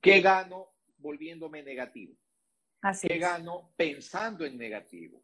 [0.00, 2.14] ¿Qué gano volviéndome negativo?
[2.82, 5.22] Así ¿Qué gano pensando en negativo?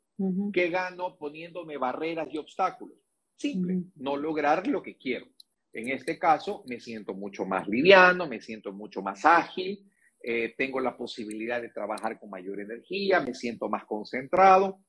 [0.53, 2.98] ¿Qué gano poniéndome barreras y obstáculos?
[3.37, 5.27] Simple, no lograr lo que quiero.
[5.79, 9.88] En este caso, me siento mucho más liviano, me siento mucho más ágil,
[10.21, 14.81] eh, tengo la posibilidad de trabajar con mayor energía, me siento más concentrado.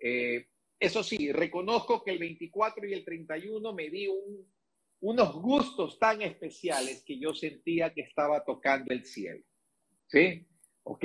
[0.00, 0.46] Eh,
[0.78, 4.08] eso sí, reconozco que el 24 y el 31 me di
[5.00, 9.44] unos gustos tan especiales que yo sentía que estaba tocando el cielo.
[10.06, 10.48] ¿Sí?
[10.84, 11.04] ¿Ok?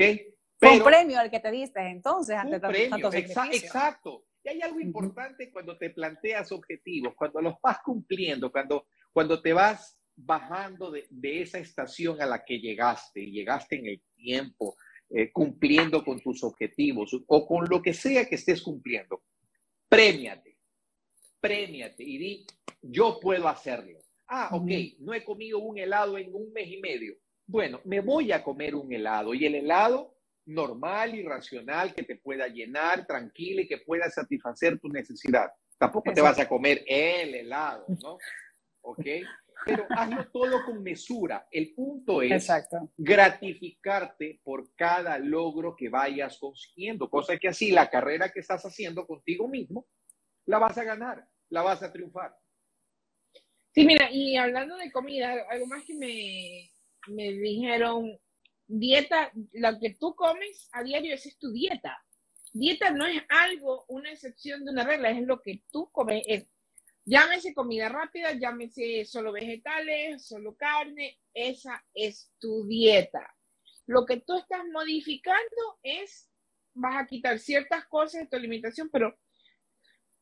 [0.58, 4.28] Pero, un premio al que te diste entonces ante tantos Exacto.
[4.42, 9.54] Y hay algo importante cuando te planteas objetivos, cuando los vas cumpliendo, cuando cuando te
[9.54, 11.08] vas bajando de,
[11.42, 14.76] esa estación a la que llegaste y llegaste en el tiempo,
[15.10, 19.24] eh, cumpliendo con tus objetivos o con lo que sea que estés cumpliendo,
[19.88, 20.58] premiate,
[21.40, 22.46] premiate y di,
[22.82, 24.00] yo puedo hacerlo.
[24.28, 27.16] Ah, ok, no he comido un helado en un mes y medio.
[27.48, 30.14] Bueno, me voy a comer un helado y el helado
[30.46, 35.48] normal y racional que te pueda llenar, tranquilo y que pueda satisfacer tu necesidad.
[35.78, 38.18] Tampoco te vas a comer el helado, ¿no?
[38.86, 39.06] ¿Ok?
[39.66, 41.48] Pero hazlo todo con mesura.
[41.52, 42.48] El punto es
[42.98, 49.08] gratificarte por cada logro que vayas consiguiendo, cosa que así la carrera que estás haciendo
[49.08, 49.88] contigo mismo,
[50.46, 52.36] la vas a ganar, la vas a triunfar.
[53.74, 56.72] Sí, mira, y hablando de comida, algo más que me,
[57.08, 58.18] me dijeron,
[58.68, 61.98] dieta, lo que tú comes a diario, esa es tu dieta.
[62.54, 66.48] Dieta no es algo, una excepción de una regla, es lo que tú comes, es
[67.08, 73.36] Llámese comida rápida, llámese solo vegetales, solo carne, esa es tu dieta.
[73.86, 76.32] Lo que tú estás modificando es,
[76.74, 79.16] vas a quitar ciertas cosas de tu alimentación, pero,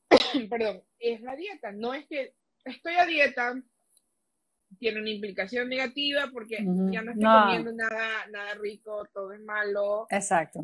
[0.50, 1.72] perdón, es la dieta.
[1.72, 3.56] No es que estoy a dieta,
[4.78, 10.06] tiene una implicación negativa porque ya no estoy comiendo nada, nada rico, todo es malo.
[10.10, 10.62] Exacto.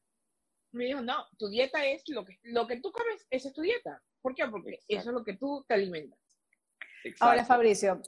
[0.74, 3.62] Me dijo, no, tu dieta es lo que, lo que tú comes, esa es tu
[3.62, 4.02] dieta.
[4.22, 4.44] ¿Por qué?
[4.50, 6.20] Porque eso es lo que tú te alimentas.
[7.20, 8.02] Ahora, Fabricio,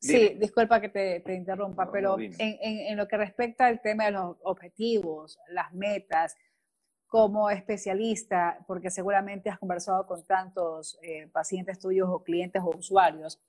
[0.00, 5.38] sí, disculpa que te, interrumpa, pero en, lo que respecta al tema de los objetivos,
[5.48, 6.36] las metas,
[7.06, 13.40] como especialista, porque seguramente has conversado con tantos eh, pacientes tuyos o clientes o usuarios,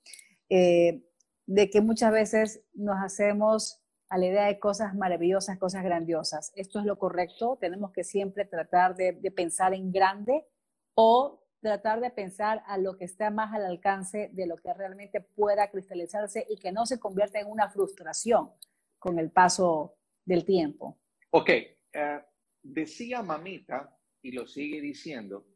[0.48, 1.02] eh,
[1.46, 6.52] de que muchas veces nos hacemos a la idea de cosas maravillosas, cosas grandiosas.
[6.54, 7.58] ¿Esto es lo correcto?
[7.60, 10.46] ¿Tenemos que siempre tratar de, de pensar en grande
[10.94, 15.20] o tratar de pensar a lo que está más al alcance de lo que realmente
[15.20, 18.50] pueda cristalizarse y que no se convierta en una frustración
[18.98, 20.98] con el paso del tiempo.
[21.30, 22.20] Ok, eh,
[22.62, 25.46] decía mamita, y lo sigue diciendo,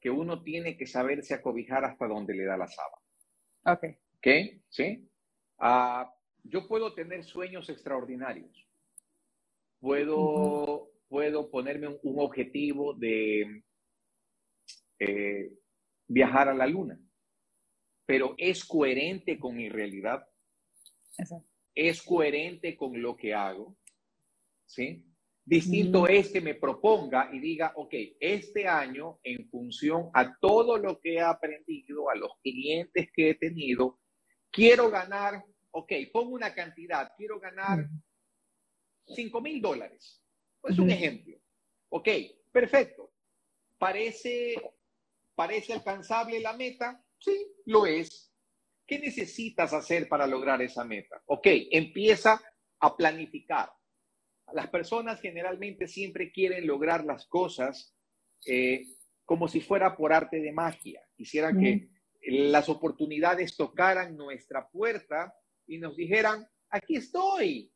[0.00, 3.02] que uno tiene que saberse acobijar hasta donde le da la sábana.
[3.66, 3.84] Ok.
[4.18, 4.26] ¿Ok?
[4.68, 5.08] ¿Sí?
[5.58, 6.04] Uh,
[6.42, 8.66] yo puedo tener sueños extraordinarios.
[9.80, 13.62] Puedo, puedo ponerme un objetivo de
[14.98, 15.52] eh,
[16.08, 16.98] viajar a la luna,
[18.06, 20.26] pero es coherente con mi realidad.
[21.74, 23.76] Es coherente con lo que hago.
[24.66, 25.04] ¿Sí?
[25.46, 30.98] Distinto es que me proponga y diga, ok, este año, en función a todo lo
[31.00, 34.00] que he aprendido, a los clientes que he tenido,
[34.50, 37.86] quiero ganar, ok, pongo una cantidad, quiero ganar
[39.06, 40.22] 5 mil dólares.
[40.62, 41.38] Es un ejemplo.
[41.90, 42.08] Ok,
[42.50, 43.12] perfecto.
[43.76, 44.54] Parece
[45.34, 47.04] ¿Parece alcanzable la meta?
[47.18, 48.32] Sí, lo es.
[48.86, 51.22] ¿Qué necesitas hacer para lograr esa meta?
[51.26, 52.40] Ok, empieza
[52.80, 53.70] a planificar.
[54.52, 57.96] Las personas generalmente siempre quieren lograr las cosas
[58.46, 58.84] eh,
[59.24, 61.00] como si fuera por arte de magia.
[61.16, 61.88] Quisieran que
[62.26, 65.34] las oportunidades tocaran nuestra puerta
[65.66, 67.72] y nos dijeran, aquí estoy,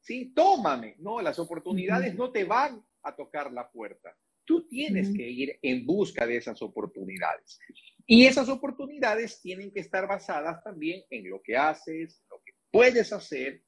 [0.00, 0.96] sí, tómame.
[0.98, 4.14] No, las oportunidades no te van a tocar la puerta.
[4.44, 7.58] Tú tienes que ir en busca de esas oportunidades.
[8.06, 13.12] Y esas oportunidades tienen que estar basadas también en lo que haces, lo que puedes
[13.12, 13.62] hacer,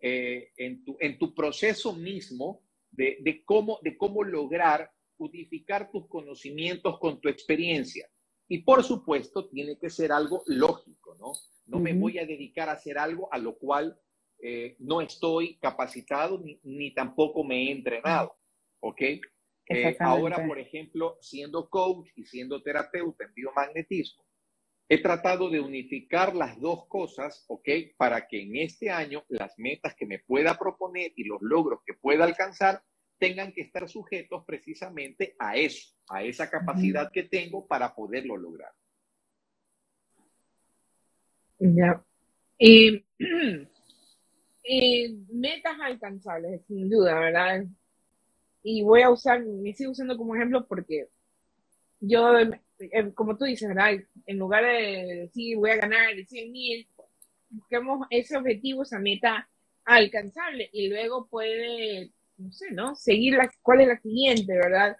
[0.00, 6.06] eh, en, tu, en tu proceso mismo de, de, cómo, de cómo lograr unificar tus
[6.08, 8.08] conocimientos con tu experiencia.
[8.48, 11.32] Y por supuesto, tiene que ser algo lógico, ¿no?
[11.66, 14.00] No me voy a dedicar a hacer algo a lo cual
[14.40, 18.36] eh, no estoy capacitado ni, ni, tampoco me he entrenado,
[18.80, 19.02] ¿ok?
[19.68, 24.24] Eh, ahora, por ejemplo, siendo coach y siendo terapeuta en biomagnetismo,
[24.88, 27.68] he tratado de unificar las dos cosas, ¿ok?
[27.98, 31.92] Para que en este año las metas que me pueda proponer y los logros que
[31.92, 32.82] pueda alcanzar
[33.18, 38.72] tengan que estar sujetos precisamente a eso, a esa capacidad que tengo para poderlo lograr.
[41.58, 42.02] Ya.
[42.58, 43.04] Y,
[45.32, 47.64] metas alcanzables, sin duda, ¿verdad?
[48.62, 51.08] Y voy a usar, me sigo usando como ejemplo porque
[52.00, 52.32] yo,
[53.14, 54.00] como tú dices, ¿verdad?
[54.26, 56.88] En lugar de decir voy a ganar 100 mil,
[57.50, 59.48] busquemos ese objetivo, esa meta
[59.84, 62.94] alcanzable y luego puede no sé, ¿no?
[62.94, 64.96] Seguir la, cuál es la siguiente, ¿verdad?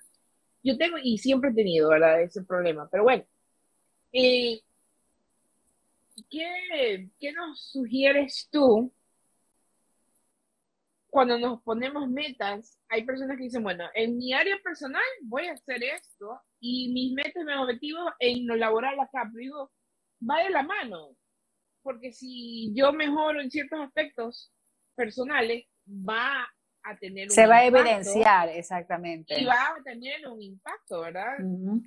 [0.63, 2.23] Yo tengo, y siempre he tenido, ¿verdad?
[2.23, 3.25] Ese problema, pero bueno.
[4.13, 4.61] Eh,
[6.31, 8.93] ¿qué, ¿Qué nos sugieres tú
[11.19, 12.79] cuando nos ponemos metas?
[12.89, 17.13] Hay personas que dicen, bueno, en mi área personal voy a hacer esto y mis
[17.13, 19.73] metas, mis objetivos en lo laboral acá, pero digo,
[20.23, 21.17] va de la mano,
[21.83, 24.53] porque si yo mejoro en ciertos aspectos
[24.95, 26.47] personales, va
[27.01, 29.41] tener Se va a evidenciar, exactamente.
[29.41, 31.37] Y va a tener un impacto, ¿verdad?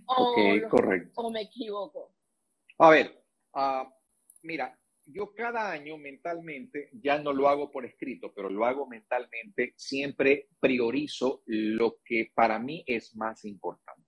[0.07, 0.35] o,
[0.69, 1.21] correcto.
[1.21, 2.13] O me equivoco.
[2.79, 3.89] A ver, uh,
[4.43, 4.77] mira,
[5.11, 10.47] yo cada año mentalmente, ya no lo hago por escrito, pero lo hago mentalmente, siempre
[10.59, 14.01] priorizo lo que para mí es más importante.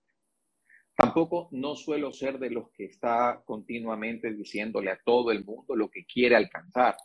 [0.96, 5.90] Tampoco no suelo ser de los que está continuamente diciéndole a todo el mundo lo
[5.90, 6.96] que quiere alcanzar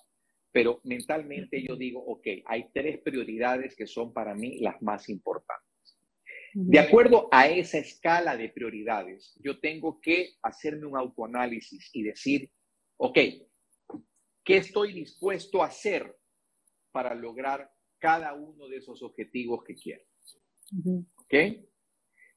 [0.52, 5.68] pero mentalmente yo digo, ok, hay tres prioridades que son para mí las más importantes.
[6.54, 12.50] De acuerdo a esa escala de prioridades, yo tengo que hacerme un autoanálisis y decir,
[12.98, 13.18] ok,
[14.44, 16.18] ¿qué estoy dispuesto a hacer
[16.92, 20.04] para lograr cada uno de esos objetivos que quiero?
[21.16, 21.34] ¿Ok?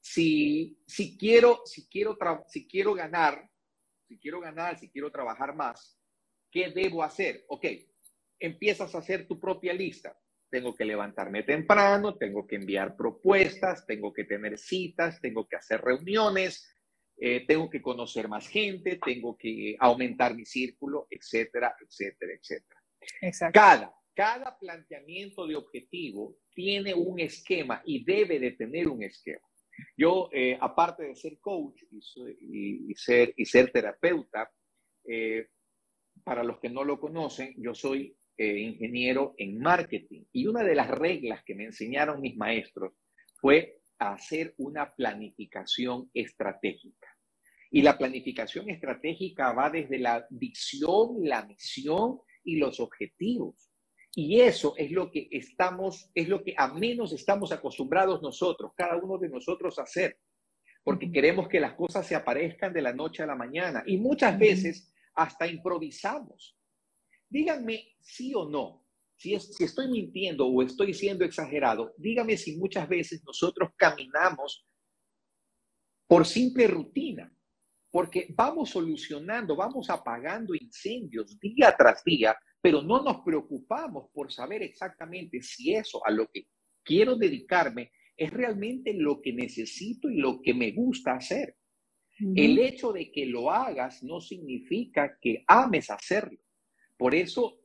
[0.01, 2.17] Si, si, quiero, si, quiero
[2.49, 3.49] si quiero ganar,
[4.09, 5.99] si quiero ganar, si quiero trabajar más,
[6.51, 7.45] ¿qué debo hacer?
[7.49, 7.67] Ok,
[8.39, 10.19] empiezas a hacer tu propia lista.
[10.51, 15.81] Tengo que levantarme temprano, tengo que enviar propuestas, tengo que tener citas, tengo que hacer
[15.81, 16.72] reuniones,
[17.25, 22.81] eh, tengo que conocer más gente, tengo que aumentar mi círculo, etcétera, etcétera, etcétera.
[23.53, 29.47] Cada, cada planteamiento de objetivo tiene un esquema y debe de tener un esquema.
[29.97, 34.51] Yo, eh, aparte de ser coach y, ser, y ser terapeuta,
[35.05, 35.47] eh,
[36.25, 40.25] para los que no lo conocen, yo soy eh, ingeniero en marketing.
[40.33, 42.95] Y una de las reglas que me enseñaron mis maestros
[43.37, 47.12] fue hacer una planificación estratégica.
[47.75, 53.73] Y la planificación estratégica va desde la visión, la misión y los objetivos.
[54.15, 58.99] Y eso es lo que estamos, es lo que a menos estamos acostumbrados nosotros, cada
[58.99, 60.19] uno de nosotros a hacer,
[60.85, 64.39] porque queremos que las cosas se aparezcan de la noche a la mañana y muchas
[64.39, 66.59] veces hasta improvisamos.
[67.27, 68.87] Díganme sí o no.
[69.17, 74.67] Si, si estoy mintiendo o estoy siendo exagerado, dígame si muchas veces nosotros caminamos
[76.07, 77.33] por simple rutina,
[77.93, 84.63] porque vamos solucionando, vamos apagando incendios día tras día, pero no nos preocupamos por saber
[84.63, 86.47] exactamente si eso a lo que
[86.83, 91.57] quiero dedicarme es realmente lo que necesito y lo que me gusta hacer.
[92.35, 96.39] El hecho de que lo hagas no significa que ames hacerlo.
[96.97, 97.61] Por eso,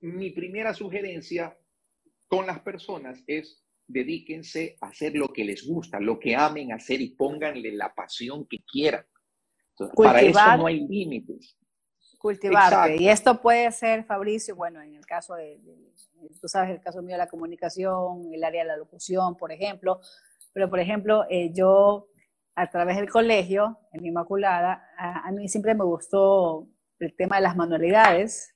[0.00, 1.56] mi primera sugerencia
[2.26, 7.00] con las personas es dedíquense a hacer lo que les gusta, lo que amen hacer
[7.00, 9.06] y pónganle la pasión que quieran.
[9.96, 11.56] Para eso no hay límites.
[12.18, 12.96] Cultivarte.
[12.96, 15.60] Y esto puede ser, Fabricio, bueno, en el caso de,
[16.40, 20.00] tú sabes, el caso mío de la comunicación, el área de la locución, por ejemplo,
[20.52, 22.08] pero por ejemplo, eh, yo
[22.56, 26.66] a través del colegio, en Inmaculada, a, a mí siempre me gustó
[26.98, 28.54] el tema de las manualidades.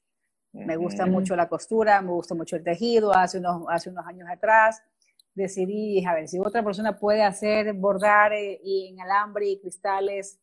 [0.52, 3.14] Me gusta mucho la costura, me gusta mucho el tejido.
[3.14, 4.82] Hace unos, hace unos años atrás
[5.34, 10.38] decidí, a ver, si otra persona puede hacer bordar eh, y en alambre y cristales,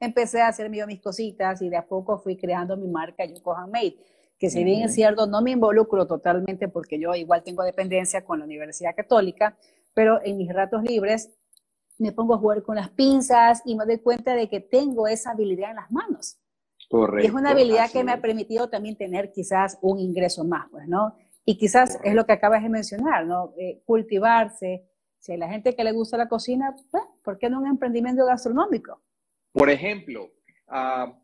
[0.00, 3.54] empecé a hacer yo mis cositas y de a poco fui creando mi marca Yoko
[3.54, 3.96] Handmade,
[4.38, 8.40] que si bien es cierto, no me involucro totalmente porque yo igual tengo dependencia con
[8.40, 9.56] la Universidad Católica,
[9.94, 11.30] pero en mis ratos libres
[11.98, 15.30] me pongo a jugar con las pinzas y me doy cuenta de que tengo esa
[15.30, 16.38] habilidad en las manos.
[16.90, 17.24] Correcto.
[17.24, 20.86] Y es una habilidad que me ha permitido también tener quizás un ingreso más, pues,
[20.88, 21.16] ¿no?
[21.44, 23.54] Y quizás es lo que acabas de mencionar, ¿no?
[23.56, 24.88] Eh, cultivarse.
[25.18, 28.26] Si hay la gente que le gusta la cocina, pues, ¿por qué no un emprendimiento
[28.26, 29.00] gastronómico?
[29.54, 30.32] Por ejemplo,
[30.66, 31.14] uh,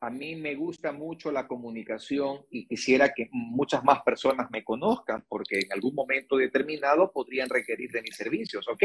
[0.00, 5.24] a mí me gusta mucho la comunicación y quisiera que muchas más personas me conozcan
[5.28, 8.68] porque en algún momento determinado podrían requerir de mis servicios.
[8.68, 8.84] ¿Ok?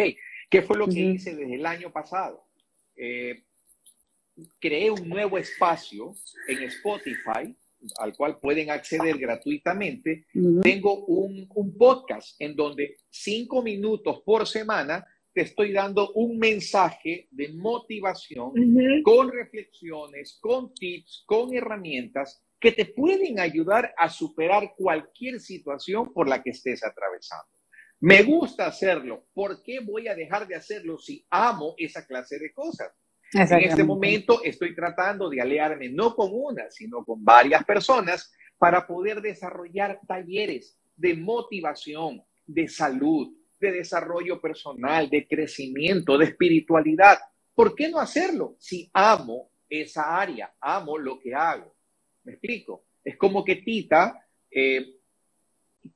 [0.50, 2.48] ¿Qué fue lo que hice desde el año pasado?
[2.96, 3.44] Eh,
[4.60, 6.16] creé un nuevo espacio
[6.48, 7.56] en Spotify
[8.00, 10.26] al cual pueden acceder gratuitamente.
[10.64, 15.06] Tengo un, un podcast en donde cinco minutos por semana
[15.38, 18.54] te estoy dando un mensaje de motivación
[19.04, 26.28] con reflexiones, con tips, con herramientas que te pueden ayudar a superar cualquier situación por
[26.28, 27.56] la que estés atravesando.
[28.00, 29.28] Me gusta hacerlo.
[29.32, 32.92] ¿Por qué voy a dejar de hacerlo si amo esa clase de cosas?
[33.32, 38.88] En este momento estoy tratando de aliarme no con una, sino con varias personas para
[38.88, 47.18] poder desarrollar talleres de motivación, de salud, de desarrollo personal, de crecimiento, de espiritualidad.
[47.54, 51.76] ¿Por qué no hacerlo si amo esa área, amo lo que hago?
[52.24, 52.86] ¿Me explico?
[53.04, 54.96] Es como que Tita, eh,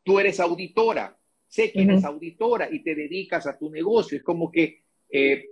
[0.03, 4.17] tú eres auditora, sé que eres auditora y te dedicas a tu negocio.
[4.17, 5.49] Es como que eh,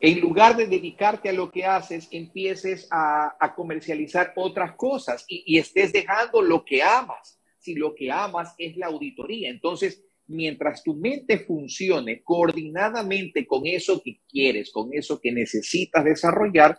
[0.00, 5.58] en lugar de dedicarte a lo que haces, empieces a, comercializar otras cosas y, y
[5.58, 7.38] estés dejando lo que amas.
[7.58, 14.00] Si lo que amas es la auditoría, entonces mientras tu mente funcione coordinadamente con eso
[14.02, 16.78] que quieres, con eso que necesitas desarrollar,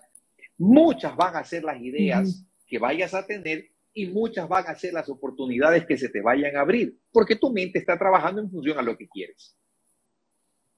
[0.58, 4.93] muchas van a ser las ideas que vayas a tener y muchas van a ser
[4.93, 8.80] las oportunidades que se te vayan a abrir, porque tu mente está trabajando en función
[8.80, 9.58] a lo que quieres.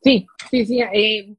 [0.02, 0.82] Sí, sí, sí.
[0.82, 1.36] Eh,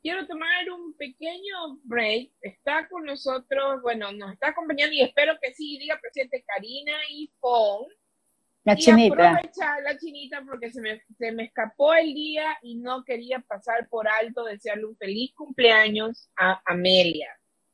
[0.00, 2.30] quiero tomar un pequeño break.
[2.40, 7.30] Está con nosotros, bueno, nos está acompañando y espero que sí, diga presidente Karina y
[7.40, 7.86] Fon
[8.68, 9.30] la chinita.
[9.30, 13.88] aprovechar la chinita porque se me, se me escapó el día y no quería pasar
[13.88, 17.28] por alto desearle un feliz cumpleaños a Amelia,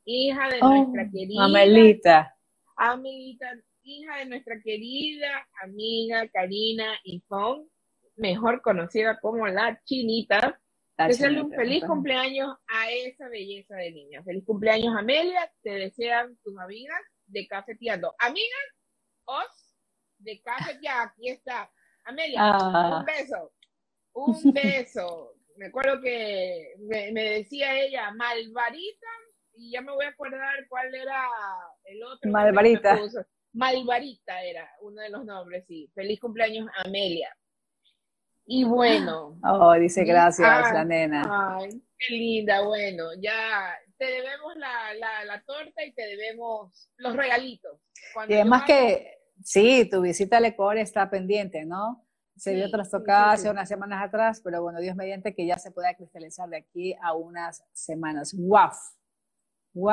[0.05, 1.43] hija de oh, nuestra querida.
[1.43, 2.35] Amelita.
[2.77, 3.51] Amelita,
[3.83, 7.69] hija de nuestra querida amiga Karina Ifón,
[8.15, 10.59] mejor conocida como la chinita.
[10.97, 14.23] desearle un feliz cumpleaños a esa belleza de niña.
[14.23, 15.51] Feliz cumpleaños, Amelia.
[15.61, 18.13] Te desean tus amigas de Cafeteando.
[18.19, 18.65] Amigas,
[19.25, 19.64] os
[20.25, 21.71] de café ya, aquí está.
[22.03, 22.99] Amelia, ah.
[22.99, 23.51] un beso,
[24.13, 25.31] un beso.
[25.57, 29.07] Me acuerdo que me, decía ella, Malvarita,
[29.53, 31.29] y ya me voy a acordar cuál era
[31.85, 32.29] el otro.
[32.29, 32.99] Malvarita.
[33.53, 35.89] Malvarita era uno de los nombres, sí.
[35.95, 37.33] Feliz cumpleaños, Amelia.
[38.45, 39.39] Y bueno.
[39.43, 41.57] Oh, dice gracias, la nena.
[41.57, 42.61] Ay, qué linda.
[42.61, 44.93] Bueno, ya te debemos la,
[45.25, 47.79] la, torta y te debemos los regalitos.
[48.27, 49.15] y además que
[49.45, 52.03] Sí, tu visita al Ecuador está pendiente, ¿no?
[52.35, 55.93] Se dio trastocada hace unas semanas atrás, pero bueno, Dios mediante que ya se pueda
[55.93, 58.33] cristalizar de aquí a unas semanas.
[58.35, 58.75] ¡Waf!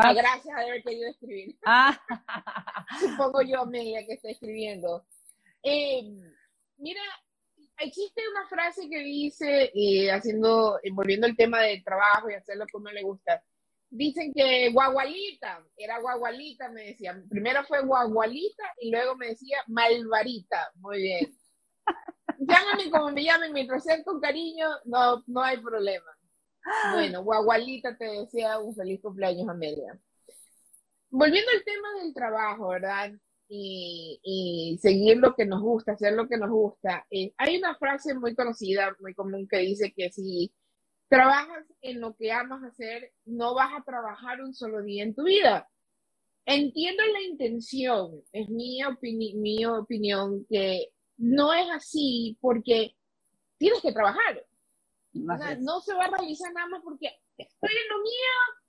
[0.03, 1.59] Ah, gracias a haber querido escribir.
[1.67, 2.01] Ah.
[3.01, 5.05] Supongo yo, Amelia, que está escribiendo.
[5.63, 6.17] Em,
[6.79, 7.03] mira,
[7.79, 12.89] existe una frase que dice, eh, haciendo, volviendo al tema del trabajo y hacerlo como
[12.89, 13.45] le gusta,
[13.93, 17.29] dicen que guagualita, era guagualita, me decían.
[17.29, 20.73] Primero fue guagualita y luego me decía malvarita.
[20.77, 21.37] Muy bien.
[22.39, 26.11] Llámame como me llamen, mientras sean con cariño, no, no hay problema.
[26.93, 29.99] Bueno, guagualita te decía un feliz cumpleaños, Amelia.
[31.11, 33.13] Volviendo al tema del trabajo, ¿verdad?
[33.49, 37.05] Y, y seguir lo que nos gusta, hacer lo que nos gusta.
[37.11, 40.53] Eh, hay una frase muy conocida, muy común, que dice que si
[41.13, 45.25] trabajas en lo que amas hacer, no vas a trabajar un solo día en tu
[45.25, 45.69] vida.
[46.47, 48.81] Entiendo la intención, es mi,
[49.35, 50.89] mi opinión que
[51.19, 52.97] no es así porque
[53.59, 54.43] tienes que trabajar.
[55.13, 58.63] no se va a realizar nada más porque estoy en lo mío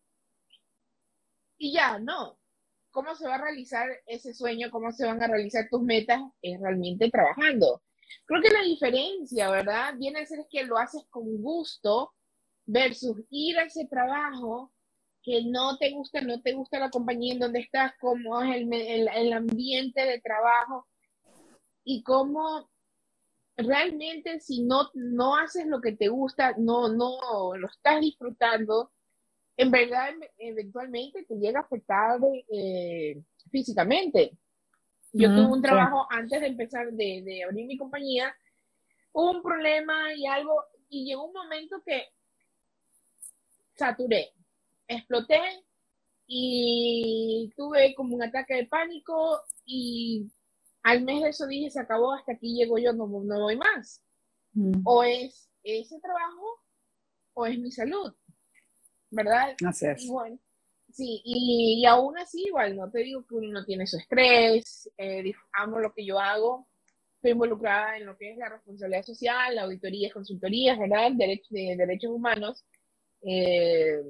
[1.59, 2.37] y ya, no.
[2.91, 4.69] ¿Cómo se va a realizar ese sueño?
[4.69, 6.21] ¿Cómo se van a realizar tus metas?
[6.41, 7.81] Es realmente trabajando.
[8.25, 9.93] Creo que la diferencia, ¿verdad?
[9.97, 12.11] Viene a ser que lo haces con gusto
[12.65, 14.71] versus ir a ese trabajo
[15.21, 18.73] que no te gusta, no te gusta la compañía en donde estás, cómo es el,
[18.73, 20.87] el, el ambiente de trabajo
[21.83, 22.69] y cómo
[23.55, 28.91] realmente si no, no haces lo que te gusta, no, no lo estás disfrutando,
[29.55, 32.19] en verdad eventualmente te llega a afectar
[32.51, 34.37] eh, físicamente.
[35.15, 38.35] Yo tuve un trabajo antes de empezar de, de, abrir mi compañía,
[39.11, 42.07] hubo un problema y algo, y llegó un momento que
[43.75, 44.31] saturé,
[44.87, 45.39] exploté
[46.27, 50.29] y tuve como un ataque de pánico y
[50.83, 54.01] al mes de eso dije, se acabó, hasta aquí llego yo, no, no voy más.
[54.53, 54.81] Mm.
[54.85, 56.61] O es ese trabajo
[57.33, 58.13] o es mi salud,
[59.09, 59.55] ¿verdad?
[59.65, 60.07] Así es.
[60.07, 60.37] bueno,
[60.91, 65.31] sí, y, aún así, igual, no te digo que uno no tiene su estrés, eh,
[65.53, 66.67] amo lo que yo hago,
[67.15, 71.11] estoy involucrada en lo que es la responsabilidad social, auditorías, consultorías, ¿verdad?
[71.13, 72.65] Derecho, de derechos humanos.
[73.25, 74.01] Eh,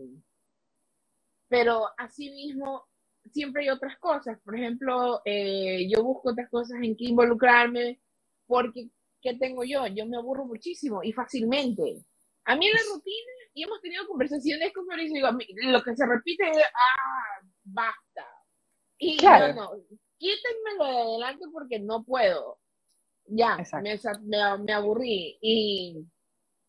[1.47, 2.85] pero asimismo
[3.31, 4.39] siempre hay otras cosas.
[4.43, 7.99] Por ejemplo, eh, yo busco otras cosas en que involucrarme,
[8.47, 8.89] porque
[9.21, 9.87] ¿qué tengo yo?
[9.87, 12.03] Yo me aburro muchísimo y fácilmente.
[12.45, 16.05] A mí en la rutina, y hemos tenido conversaciones con Mauricio, digo, lo que se
[16.05, 18.25] repite es, ah, basta.
[18.97, 19.53] Y claro.
[19.53, 19.71] no,
[20.17, 22.59] quítenmelo de adelante porque no puedo.
[23.25, 25.37] Ya, me, me, me, aburrí.
[25.41, 26.05] Y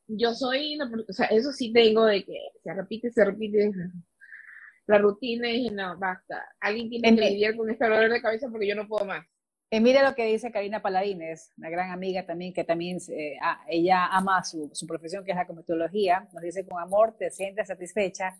[0.06, 3.70] yo soy, o sea, eso sí tengo de que se repite, se repite
[4.86, 6.44] la rutina y dije, no, basta.
[6.60, 9.24] Alguien tiene que lidiar con este dolor de cabeza porque yo no puedo más.
[9.70, 13.64] Y mire lo que dice Karina Paladines, una gran amiga también, que también eh, ah,
[13.68, 16.28] ella ama su, su, profesión, que es la cometología.
[16.32, 18.36] Nos dice, con amor te sientes satisfecha.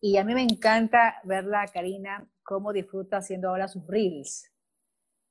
[0.00, 4.50] Y a mí me encanta verla, Karina, cómo disfruta haciendo ahora sus reels.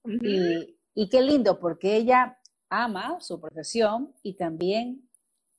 [0.06, 5.08] y, y qué lindo, porque ella ama su profesión y también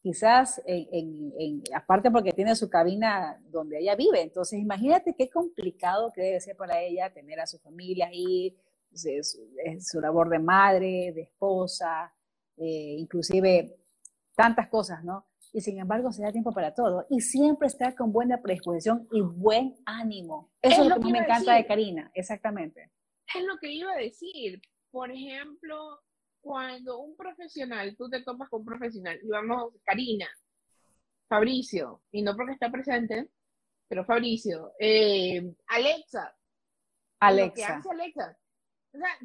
[0.04, 4.20] quizás en, aparte porque tiene su cabina donde ella vive.
[4.20, 8.54] Entonces, imagínate qué complicado que debe ser para ella tener a su familia ahí,
[8.92, 12.12] su, labor de madre, de esposa,
[12.58, 13.78] eh, inclusive
[14.36, 15.26] tantas cosas, ¿no?
[15.54, 17.06] Y sin embargo, se da tiempo para todo.
[17.08, 20.50] Y siempre está con buena predisposición y buen ánimo.
[20.60, 22.90] Eso es, lo que, me encanta de Karina, exactamente.
[23.34, 24.60] Es lo que iba a decir.
[24.90, 26.02] Por ejemplo,
[26.44, 30.28] cuando un profesional, tú te topas con un profesional, y vamos, Karina,
[31.26, 33.30] Fabricio, y no porque está presente,
[33.88, 36.36] pero Fabricio, eh, Alexa,
[37.18, 37.82] Alexa.
[37.90, 38.38] Alexa,
[38.92, 39.18] o sea,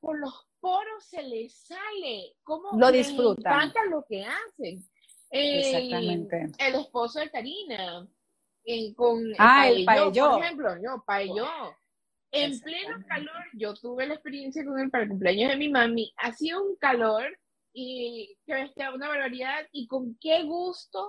[0.00, 3.54] por los poros se le sale, cómo lo disfrutan.
[3.54, 4.84] encanta lo que hacen.
[5.30, 6.52] Eh, Exactamente.
[6.58, 8.06] El esposo de Karina,
[8.64, 11.46] eh, con ah, el paelló, por ejemplo, no, paelló.
[12.44, 16.12] En pleno calor, yo tuve la experiencia con él para el cumpleaños de mi mami.
[16.16, 17.38] Hacía un calor
[17.72, 19.66] y que bestia, una barbaridad.
[19.72, 21.06] Y con qué gusto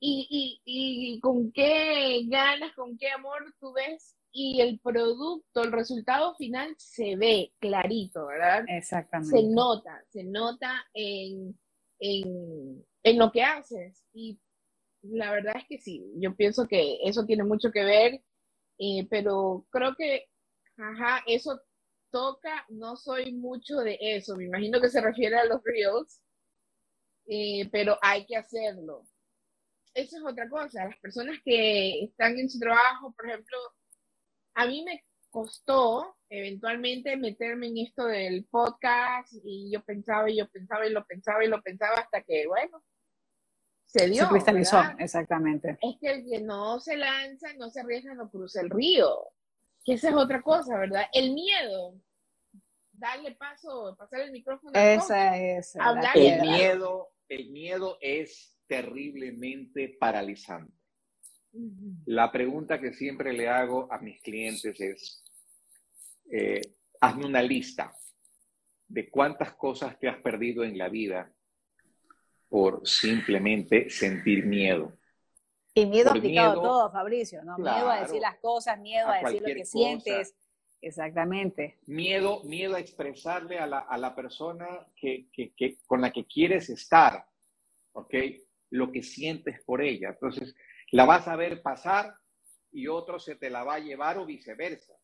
[0.00, 5.72] y, y, y con qué ganas, con qué amor tú ves y el producto, el
[5.72, 8.64] resultado final se ve clarito, ¿verdad?
[8.68, 9.36] Exactamente.
[9.36, 11.58] Se nota, se nota en,
[11.98, 14.04] en, en, lo que haces.
[14.12, 14.38] Y
[15.02, 18.22] la verdad es que sí, yo pienso que eso tiene mucho que ver
[18.82, 20.29] eh, pero creo que,
[20.80, 21.60] ajá, eso
[22.10, 26.20] toca, no soy mucho de eso, me imagino que se refiere a los reels,
[27.26, 29.06] eh, pero hay que hacerlo.
[29.94, 33.58] Eso es otra cosa, las personas que están en su trabajo, por ejemplo,
[34.54, 40.48] a mí me costó eventualmente meterme en esto del podcast y yo pensaba y yo
[40.48, 42.82] pensaba y lo pensaba y lo pensaba hasta que, bueno,
[43.86, 44.28] se dio.
[44.28, 45.78] cristalizó, exactamente.
[45.82, 49.32] Es que el que no se lanza, no se arriesga, no cruza el río.
[49.84, 51.06] Que esa es otra cosa, ¿verdad?
[51.12, 51.94] El miedo.
[52.92, 54.72] Darle paso, pasar el micrófono.
[54.74, 55.74] Esa es.
[55.76, 60.72] Hablar el miedo, el miedo es terriblemente paralizante.
[62.04, 65.24] La pregunta que siempre le hago a mis clientes es,
[66.30, 67.92] eh, hazme una lista
[68.86, 71.32] de cuántas cosas te has perdido en la vida
[72.48, 74.99] por simplemente sentir miedo.
[75.74, 77.56] Y miedo aplicado a todo, Fabricio, ¿no?
[77.58, 80.34] miedo a decir las cosas, miedo a, decir lo que sientes.
[80.82, 81.78] Exactamente.
[81.86, 86.26] Miedo, miedo a expresarle a la, a la persona que, que, que, con la que
[86.26, 87.26] quieres estar,
[87.92, 88.14] ¿ok?
[88.70, 90.08] Lo que sientes por ella.
[90.08, 90.54] Entonces,
[90.90, 92.14] la vas a ver pasar
[92.72, 94.94] y otro se te la va a llevar o viceversa.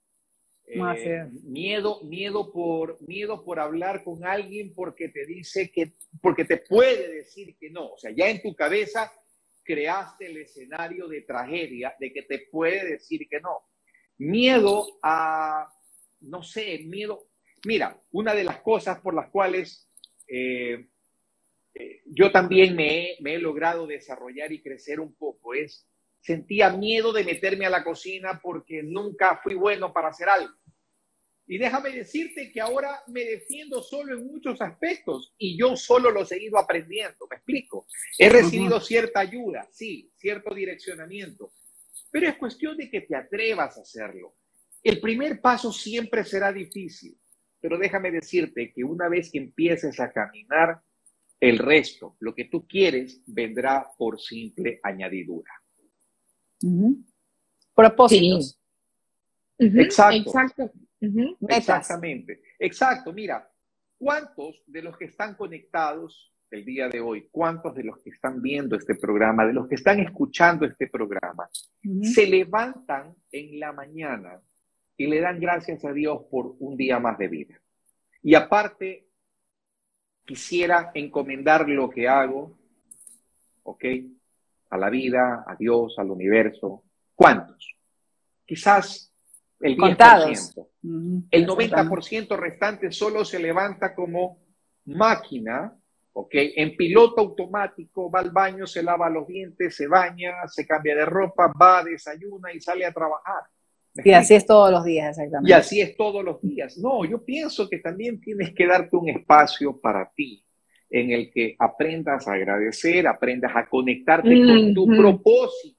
[0.69, 6.57] Eh, miedo, miedo por, miedo por hablar con alguien porque te dice que, porque te
[6.57, 7.93] puede decir que no.
[7.93, 9.12] O sea, ya en tu cabeza
[9.67, 13.59] creaste el escenario de tragedia de que te puede decir que no.
[14.19, 15.71] Miedo a,
[16.21, 17.29] no sé, miedo.
[17.67, 19.91] Mira, una de las cosas por las cuales
[20.29, 20.89] eh,
[21.75, 25.87] eh, yo también me me he logrado desarrollar y crecer un poco es
[26.27, 30.53] sentía miedo de meterme a la cocina porque nunca fui bueno para hacer algo.
[31.49, 36.22] Y déjame decirte que ahora me defiendo solo en muchos aspectos y yo solo lo
[36.22, 37.86] he seguido aprendiendo, me explico.
[38.18, 41.53] He recibido cierta ayuda, sí, cierto direccionamiento,
[42.11, 44.34] pero es cuestión de que te atrevas a hacerlo.
[44.82, 47.16] El primer paso siempre será difícil,
[47.61, 50.82] pero déjame decirte que una vez que empieces a caminar,
[51.38, 55.53] el resto, lo que tú quieres, vendrá por simple añadidura.
[57.74, 58.59] Propósitos.
[59.59, 60.30] Exacto.
[60.30, 60.72] Exacto.
[61.48, 62.42] Exactamente.
[62.59, 63.12] Exacto.
[63.12, 63.48] Mira,
[63.98, 68.40] ¿cuántos de los que están conectados el día de hoy, cuántos de los que están
[68.40, 71.48] viendo este programa, de los que están escuchando este programa,
[72.02, 74.40] se levantan en la mañana
[74.96, 77.61] y le dan gracias a Dios por un día más de vida?
[78.22, 79.07] Y aparte,
[80.24, 82.59] quisiera encomendar lo que hago,
[83.62, 83.84] ¿ok?
[84.70, 86.82] A la vida, a Dios, al universo.
[87.14, 87.76] ¿Cuántos?
[88.44, 89.12] Quizás
[89.61, 90.66] el 10%.
[91.30, 94.38] El 90% restante solo se levanta como
[94.86, 95.76] máquina,
[96.12, 96.30] ¿ok?
[96.32, 101.04] En piloto automático, va al baño, se lava los dientes, se baña, se cambia de
[101.04, 103.42] ropa, va, desayuna y sale a trabajar.
[104.04, 105.50] Y así es todos los días, exactamente.
[105.50, 106.76] Y así es todos los días.
[106.76, 110.44] No, yo pienso que también tienes que darte un espacio para ti
[110.90, 115.76] en el que aprendas a agradecer, aprendas a conectarte con tu propósito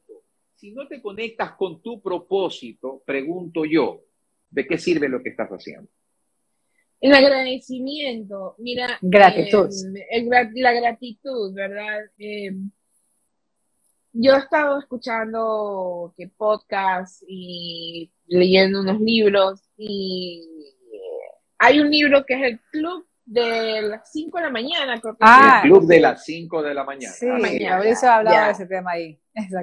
[0.57, 4.01] si no te conectas con tu propósito, pregunto yo,
[4.49, 5.89] ¿de qué sirve lo que estás haciendo?
[6.99, 8.97] El agradecimiento, mira.
[9.01, 9.69] Gratitud.
[10.09, 11.99] Eh, la gratitud, ¿verdad?
[12.17, 12.55] Eh,
[14.13, 20.43] yo he estado escuchando que podcast y leyendo unos libros y
[21.59, 25.19] hay un libro que es el Club de las 5 de la mañana, creo que
[25.19, 27.13] ah, el club de las 5 de la mañana.
[27.13, 27.83] Sí, mañana.
[28.15, 29.19] hablaba de ese tema ahí.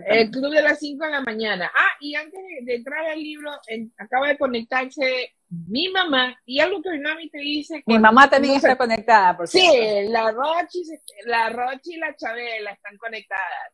[0.07, 1.71] El club de las 5 de la mañana.
[1.75, 3.51] Ah, y antes de, entrar al libro,
[3.99, 7.83] acaba de conectarse mi mamá y algo que mi mami te dice.
[7.87, 9.67] Mi mamá también está conectada, por Sí,
[10.09, 10.83] la Rochi,
[11.27, 13.73] la Rochi y la Chabela están conectadas.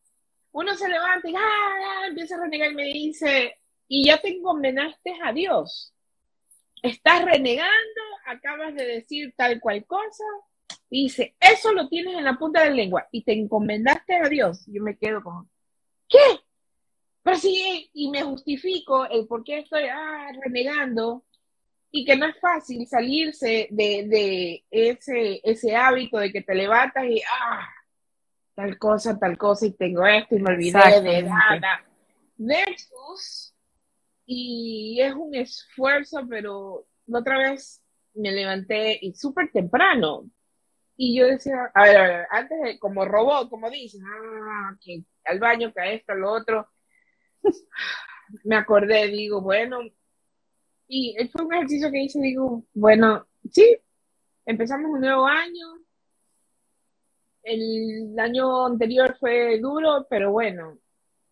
[0.53, 3.55] Uno se levanta y ah, empieza a renegar y me dice,
[3.87, 5.95] y ya te encomendaste a Dios.
[6.83, 10.25] Estás renegando, acabas de decir tal cual cosa,
[10.89, 14.29] y dice, eso lo tienes en la punta de la lengua y te encomendaste a
[14.29, 14.65] Dios.
[14.67, 15.49] Yo me quedo como,
[16.11, 16.41] ¿qué?
[17.23, 21.25] Pero sí, y me justifico el por qué estoy ah, renegando
[21.91, 27.21] y que no es fácil salirse de, ese, ese hábito de que te levantas y,
[27.21, 27.69] ah,
[28.55, 31.85] tal cosa, tal cosa, y tengo esto y me olvidé de nada.
[32.37, 33.55] Versus,
[34.25, 37.83] y es un esfuerzo, pero otra vez
[38.15, 40.31] me levanté y súper temprano.
[40.97, 45.03] Y yo decía, a ver, a ver, antes de, como robot, como dicen, ah, que
[45.25, 46.69] al baño, que a esto, lo otro,
[48.45, 49.81] me acordé, digo, bueno,
[50.89, 53.79] y fue un ejercicio que hice, digo, bueno, sí,
[54.45, 55.79] empezamos un nuevo año,
[57.43, 60.79] el año anterior fue duro, pero bueno,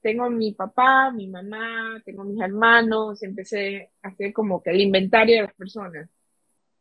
[0.01, 5.37] tengo mi papá, mi mamá, tengo mis hermanos, empecé a hacer como que el inventario
[5.37, 6.09] de las personas.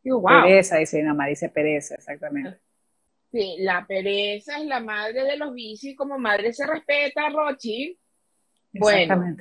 [0.02, 0.44] Digo, wow.
[0.44, 2.60] Pereza, dice mamá, dice pereza, exactamente.
[3.30, 7.98] Sí, la pereza es la madre de los vicios como madre se respeta, Rochi.
[8.72, 9.36] Bueno,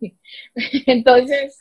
[0.86, 1.58] entonces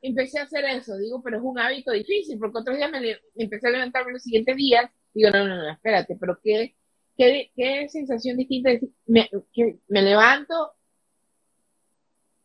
[0.00, 3.68] empecé a hacer eso, digo, pero es un hábito difícil, porque otros días me empecé
[3.68, 6.74] a levantarme los siguientes días, digo, no, no, no, espérate, pero qué,
[7.16, 8.70] qué, qué sensación distinta,
[9.06, 10.72] me, que me levanto,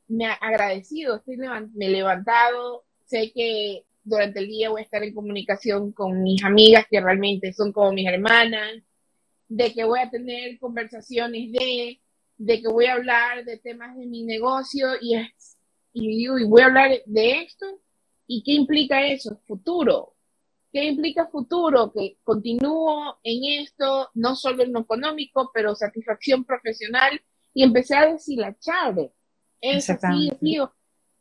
[0.07, 5.03] me ha agradecido, estoy me he levantado, sé que durante el día voy a estar
[5.03, 8.82] en comunicación con mis amigas que realmente son como mis hermanas,
[9.49, 12.01] de que voy a tener conversaciones de,
[12.38, 15.58] de que voy a hablar de temas de mi negocio y, es,
[15.91, 17.66] y, y voy a hablar de esto.
[18.28, 19.41] ¿Y qué implica eso?
[19.45, 20.16] Futuro.
[20.72, 21.91] ¿Qué implica futuro?
[21.93, 27.22] Que continúo en esto, no solo en lo económico, pero satisfacción profesional
[27.53, 29.12] y empecé a deshilachar.
[29.60, 30.72] Es así, tío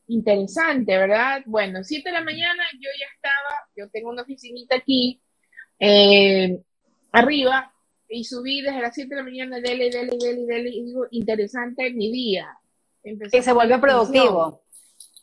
[0.09, 1.42] interesante, ¿verdad?
[1.46, 5.20] Bueno, 7 de la mañana yo ya estaba, yo tengo una oficinita aquí,
[5.78, 6.61] eh,
[7.12, 7.72] arriba,
[8.09, 11.92] y subí desde las 7 de la mañana, dele, dele, dele, dele, y digo, interesante
[11.92, 12.57] mi día.
[13.02, 14.62] y se volvió productivo.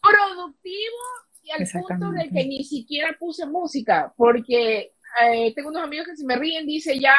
[0.02, 0.98] Productivo
[1.44, 6.16] y al punto de que ni siquiera puse música, porque eh, tengo unos amigos que
[6.16, 7.16] se me ríen, dice, ya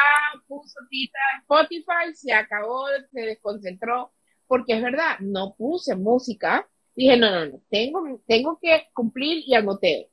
[0.47, 4.11] puso tita Spotify, se acabó, se desconcentró,
[4.47, 9.53] porque es verdad, no puse música, Dije, no, no, no, tengo, tengo que cumplir y
[9.53, 10.09] anoté.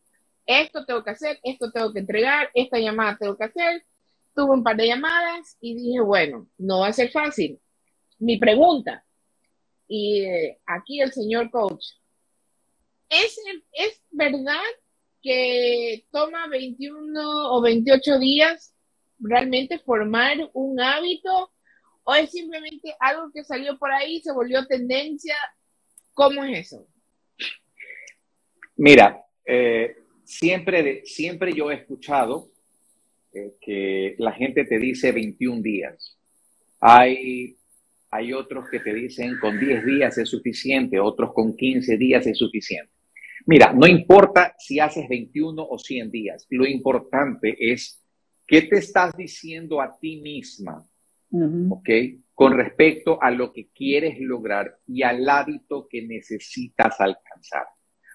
[0.46, 3.84] Esto tengo que hacer, esto tengo que entregar, esta llamada tengo que hacer.
[4.34, 7.60] Tuve un par de llamadas y dije, bueno, no va a ser fácil.
[8.18, 9.04] Mi pregunta,
[9.88, 11.84] y eh, aquí el señor coach.
[13.10, 13.36] ¿Es,
[13.72, 14.62] ¿Es verdad
[15.22, 18.74] que toma 21 o 28 días
[19.18, 21.52] realmente formar un hábito
[22.04, 25.36] o es simplemente algo que salió por ahí, se volvió tendencia?
[26.14, 26.86] ¿Cómo es eso?
[28.76, 32.50] Mira, eh, siempre, siempre yo he escuchado
[33.32, 36.18] eh, que la gente te dice 21 días.
[36.80, 37.56] Hay,
[38.10, 42.38] hay otros que te dicen con 10 días es suficiente, otros con 15 días es
[42.38, 42.92] suficiente.
[43.46, 48.00] Mira, no importa si haces 21 o 100 días, lo importante es
[48.46, 50.86] qué te estás diciendo a ti misma,
[51.70, 51.88] ¿ok?
[52.34, 57.66] Con respecto a lo que quieres lograr y al hábito que necesitas alcanzar.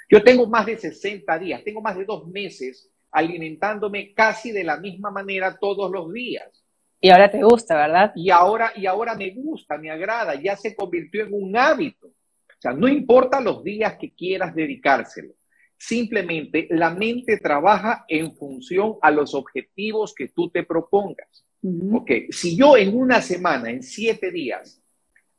[0.09, 4.77] Yo tengo más de 60 días, tengo más de dos meses alimentándome casi de la
[4.77, 6.63] misma manera todos los días.
[6.99, 8.11] Y ahora te gusta, ¿verdad?
[8.15, 12.07] Y ahora, y ahora me gusta, me agrada, ya se convirtió en un hábito.
[12.07, 15.33] O sea, no importa los días que quieras dedicárselo.
[15.77, 21.45] Simplemente la mente trabaja en función a los objetivos que tú te propongas.
[21.91, 24.81] Ok, si yo en una semana, en siete días,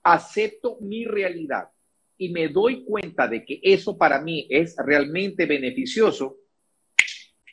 [0.02, 1.68] acepto mi realidad
[2.16, 6.36] y me doy cuenta de que eso para mí es realmente beneficioso,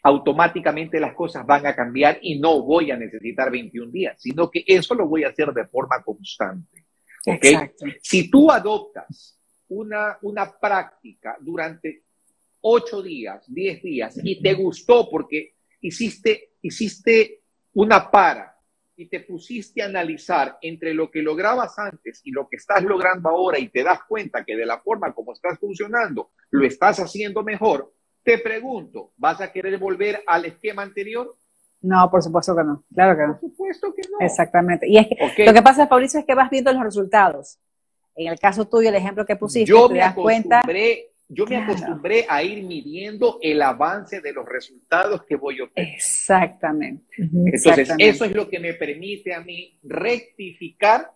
[0.03, 4.63] automáticamente las cosas van a cambiar y no voy a necesitar 21 días, sino que
[4.67, 6.85] eso lo voy a hacer de forma constante.
[7.25, 7.55] ¿okay?
[8.01, 12.03] Si tú adoptas una, una práctica durante
[12.61, 17.41] 8 días, 10 días y te gustó porque hiciste, hiciste
[17.73, 18.54] una para
[18.97, 23.29] y te pusiste a analizar entre lo que lograbas antes y lo que estás logrando
[23.29, 27.43] ahora y te das cuenta que de la forma como estás funcionando lo estás haciendo
[27.43, 27.93] mejor,
[28.23, 31.35] te pregunto, ¿vas a querer volver al esquema anterior?
[31.81, 32.83] No, por supuesto que no.
[32.93, 33.39] Claro que no.
[33.39, 34.25] Por supuesto que no.
[34.25, 34.87] Exactamente.
[34.89, 37.59] Y es que lo que pasa, Fabricio, es que vas viendo los resultados.
[38.15, 40.61] En el caso tuyo, el ejemplo que pusiste, yo te das cuenta.
[41.27, 45.95] Yo me acostumbré a ir midiendo el avance de los resultados que voy obteniendo.
[45.97, 47.05] Exactamente.
[47.17, 51.11] Entonces, eso es lo que me permite a mí rectificar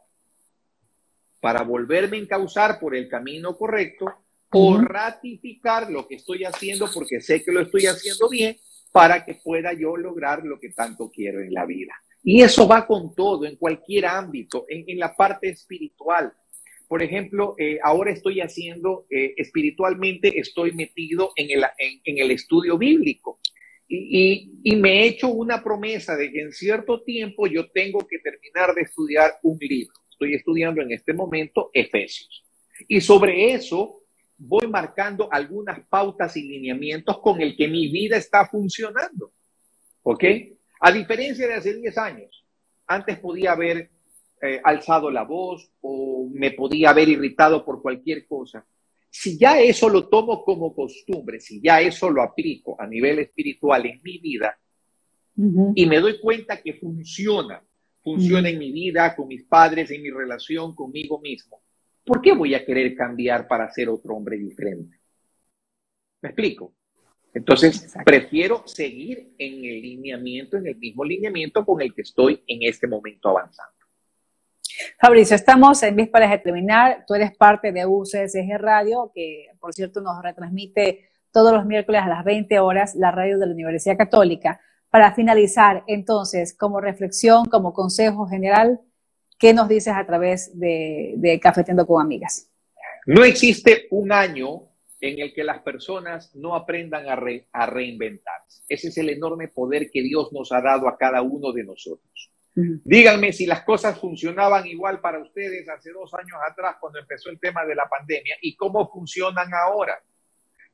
[1.39, 4.13] para volverme a encauzar por el camino correcto
[4.51, 8.57] o ratificar lo que estoy haciendo porque sé que lo estoy haciendo bien
[8.91, 11.93] para que pueda yo lograr lo que tanto quiero en la vida.
[12.23, 16.33] Y eso va con todo, en cualquier ámbito, en, la parte espiritual.
[16.89, 22.79] Por ejemplo, eh, ahora estoy haciendo, eh, espiritualmente estoy metido en el, en, el estudio
[22.79, 23.39] bíblico.
[23.87, 28.17] Y, y, me he hecho una promesa de que en cierto tiempo yo tengo que
[28.17, 29.93] terminar de estudiar un libro.
[30.09, 32.43] Estoy estudiando en este momento Efesios.
[32.87, 34.01] Y sobre eso
[34.35, 39.31] voy marcando algunas pautas y lineamientos con el que mi vida está funcionando.
[40.01, 40.23] ¿Ok?
[40.79, 42.45] A diferencia de hace 10 años,
[42.87, 43.91] antes podía haber
[44.41, 48.65] eh, alzado la voz o me podía haber irritado por cualquier cosa.
[49.09, 53.85] Si ya eso lo tomo como costumbre, si ya eso lo aplico a nivel espiritual
[53.85, 54.57] en mi vida
[55.75, 57.63] y me doy cuenta que funciona,
[58.03, 61.61] funciona en mi vida, con mis padres, en mi relación conmigo mismo,
[62.05, 64.99] ¿por qué voy a querer cambiar para ser otro hombre diferente?
[66.21, 66.75] ¿Me explico?
[67.33, 72.63] Entonces, prefiero seguir en el lineamiento, en el mismo lineamiento con el que estoy en
[72.63, 73.78] este momento avanzando.
[74.99, 77.03] Fabricio, estamos en vísperas de terminar.
[77.07, 82.07] Tú eres parte de UCSG Radio, que por cierto nos retransmite todos los miércoles a
[82.07, 84.59] las 20 horas la radio de la Universidad Católica.
[84.89, 88.81] Para finalizar, entonces, como reflexión, como consejo general,
[89.39, 92.51] ¿Qué nos dices a través de, de Cafeteando con Amigas?
[93.05, 94.67] No existe un año
[94.99, 97.17] en el que las personas no aprendan a,
[97.53, 98.63] a, reinventarse.
[98.67, 102.31] Ese es el enorme poder que Dios nos ha dado a cada uno de nosotros.
[102.55, 107.39] Díganme si las cosas funcionaban igual para ustedes hace dos años atrás cuando empezó el
[107.39, 110.01] tema de la pandemia y cómo funcionan ahora.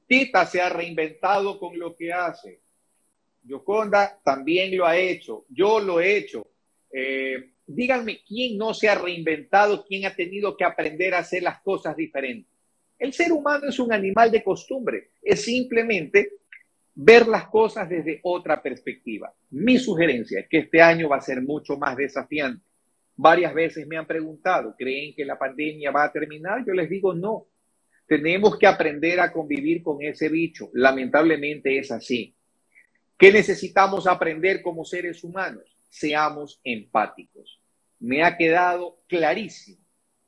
[0.08, 2.62] Tita se ha reinventado con lo que hace.
[3.44, 5.46] Yoconda también lo ha hecho.
[5.50, 6.48] Yo lo he hecho.
[6.92, 11.62] Eh, díganme quién no se ha reinventado, quién ha tenido que aprender a hacer las
[11.62, 12.52] cosas diferentes.
[12.98, 16.32] El ser humano es un animal de costumbre, es simplemente
[16.96, 19.34] ver las cosas desde otra perspectiva.
[19.52, 22.64] Mi sugerencia es que este año va a ser mucho más desafiante.
[23.18, 26.66] Varias veces me han preguntado, ¿creen que la pandemia va a terminar?
[26.66, 27.48] Yo les digo no.
[28.08, 30.70] Tenemos que aprender a convivir con ese bicho.
[30.74, 32.36] Lamentablemente es así.
[33.18, 35.76] ¿Qué necesitamos aprender como seres humanos?
[35.96, 37.62] seamos empáticos.
[38.00, 39.82] Me ha quedado clarísimo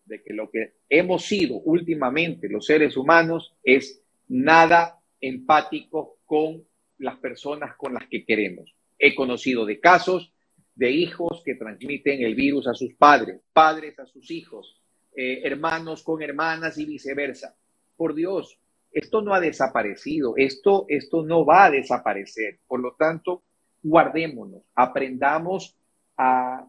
[0.06, 6.64] de que lo que hemos sido últimamente los seres humanos es nada empático con
[7.00, 8.76] las personas con las que queremos.
[8.98, 10.34] He conocido de casos
[10.76, 14.80] de hijos que transmiten el virus a sus padres, padres a sus hijos,
[15.16, 17.56] eh, hermanos con hermanas y viceversa.
[17.96, 18.60] Por Dios,
[18.92, 22.60] esto no ha desaparecido, esto, esto no va a desaparecer.
[22.68, 23.44] Por lo tanto,
[23.82, 25.76] guardémonos, aprendamos
[26.16, 26.68] a,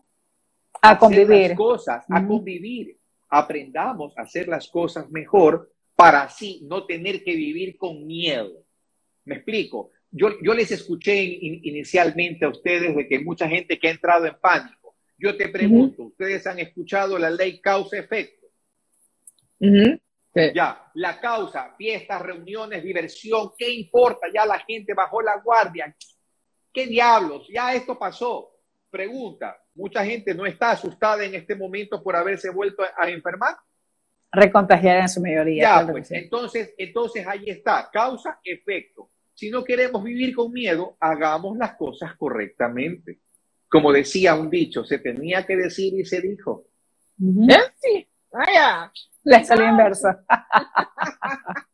[0.80, 1.54] a convivir.
[1.54, 2.96] cosas, a convivir,
[3.28, 8.64] aprendamos a hacer las cosas mejor para así no tener que vivir con miedo.
[9.24, 9.90] ¿Me explico?
[10.12, 14.36] Yo, yo les escuché inicialmente a ustedes de que mucha gente que ha entrado en
[14.40, 14.94] pánico.
[15.18, 18.46] Yo te pregunto, ¿ustedes han escuchado la ley causa-efecto?
[20.54, 24.28] Ya, la causa, fiestas, reuniones, diversión, ¿qué importa?
[24.32, 25.92] Ya la gente bajó la guardia.
[26.72, 27.48] ¿Qué diablos?
[27.52, 28.52] Ya esto pasó.
[28.88, 33.56] Pregunta, ¿mucha gente no está asustada en este momento por haberse vuelto a enfermar?
[34.30, 35.62] Recontagiar en su mayoría.
[35.62, 39.10] Ya, pues, entonces, entonces ahí está, causa, efecto.
[39.34, 43.20] Si no queremos vivir con miedo, hagamos las cosas correctamente.
[43.68, 46.66] Como decía un dicho, se tenía que decir y se dijo.
[47.20, 47.56] ¿Eh?
[47.80, 48.92] Sí, vaya.
[49.24, 50.24] Le salió inversa.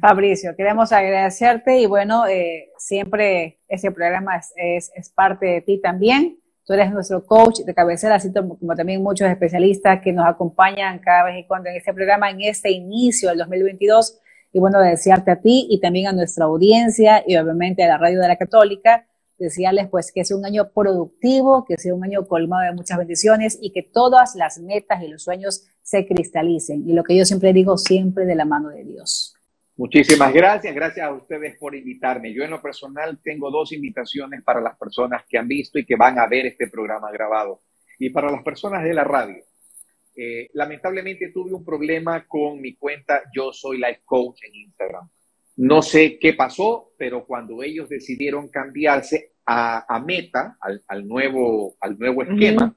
[0.00, 6.38] Fabricio, queremos agradecerte y bueno, eh, siempre ese programa es, es, parte de ti también.
[6.66, 11.22] Tú eres nuestro coach de cabecera, así como, también muchos especialistas que nos acompañan cada
[11.22, 14.18] vez y cuando en este programa, en este inicio del 2022.
[14.52, 18.20] Y bueno, desearte a ti y también a nuestra audiencia y obviamente a la Radio
[18.20, 19.06] de la Católica,
[19.38, 23.58] desearles pues que sea un año productivo, que sea un año colmado de muchas bendiciones
[23.60, 26.88] y que todas las metas y los sueños se cristalicen.
[26.88, 29.35] Y lo que yo siempre digo, siempre de la mano de Dios.
[29.78, 32.32] Muchísimas gracias, gracias a ustedes por invitarme.
[32.32, 35.96] Yo en lo personal tengo dos invitaciones para las personas que han visto y que
[35.96, 37.60] van a ver este programa grabado.
[37.98, 39.44] Y para las personas de la radio.
[40.16, 45.10] Eh, lamentablemente tuve un problema con mi cuenta Yo Soy Life Coach en Instagram.
[45.56, 52.22] No sé qué pasó, pero cuando ellos decidieron cambiarse a, Meta, al, nuevo, al nuevo
[52.22, 52.74] esquema,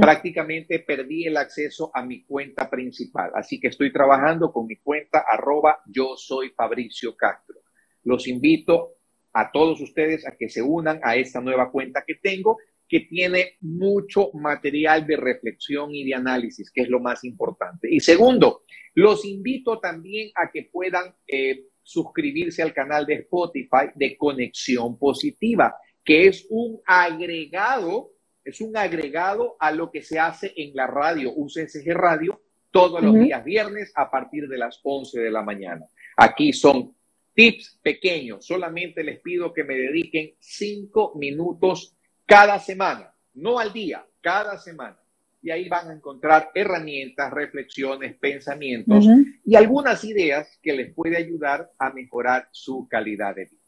[0.00, 3.30] prácticamente perdí el acceso a mi cuenta principal.
[3.34, 7.62] Así que estoy trabajando con mi cuenta arroba yo soy Fabricio Castro.
[8.04, 8.96] Los invito
[9.32, 12.58] a todos ustedes a que se unan a esta nueva cuenta que tengo,
[12.88, 17.88] que tiene mucho material de reflexión y de análisis, que es lo más importante.
[17.90, 18.62] Y segundo,
[18.94, 25.74] los invito también a que puedan eh, suscribirse al canal de Spotify de Conexión Positiva,
[26.04, 28.15] que es un agregado
[28.46, 32.40] es un agregado a lo que se hace en la radio, UCSG Radio,
[32.70, 35.86] todos los días viernes a partir de las 11 de la mañana.
[36.16, 36.94] Aquí son
[37.34, 44.06] tips pequeños, solamente les pido que me dediquen cinco minutos cada semana, no al día,
[44.20, 44.98] cada semana.
[45.42, 49.06] Y ahí van a encontrar herramientas, reflexiones, pensamientos
[49.44, 53.60] y algunas ideas que les puede ayudar a mejorar su calidad de vida.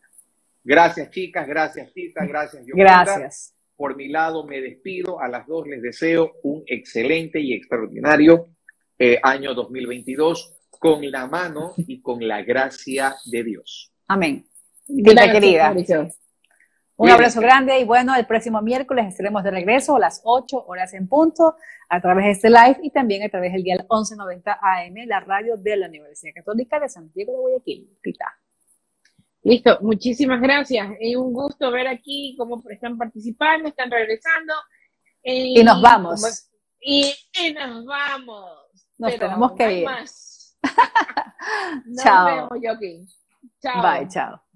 [0.62, 3.57] Gracias, chicas, gracias, Tita, gracias, Gracias.
[3.78, 5.20] Por mi lado, me despido.
[5.20, 8.48] A las dos les deseo un excelente y extraordinario
[8.98, 13.92] eh, año 2022 con la mano y con la gracia de Dios.
[14.08, 14.44] Amén.
[15.30, 15.72] Querida.
[16.96, 20.92] Un abrazo grande y bueno, el próximo miércoles estaremos de regreso a las 8 horas
[20.94, 21.54] en punto
[21.88, 25.56] a través de este live y también a través del día 1190 AM, la radio
[25.56, 27.96] de la Universidad Católica de Santiago de Guayaquil.
[28.02, 28.26] Tita.
[29.48, 30.90] Listo, muchísimas gracias.
[31.00, 34.52] Es un gusto ver aquí cómo están participando, están regresando.
[35.22, 36.50] y nos vamos.
[36.82, 37.14] Y,
[37.54, 38.68] nos vamos.
[38.98, 39.88] Nos tenemos que ir.
[41.86, 42.26] Nos chao.
[42.26, 43.08] vemos, Joaquín.
[43.62, 43.82] Chao.
[43.82, 44.47] Bye, chao.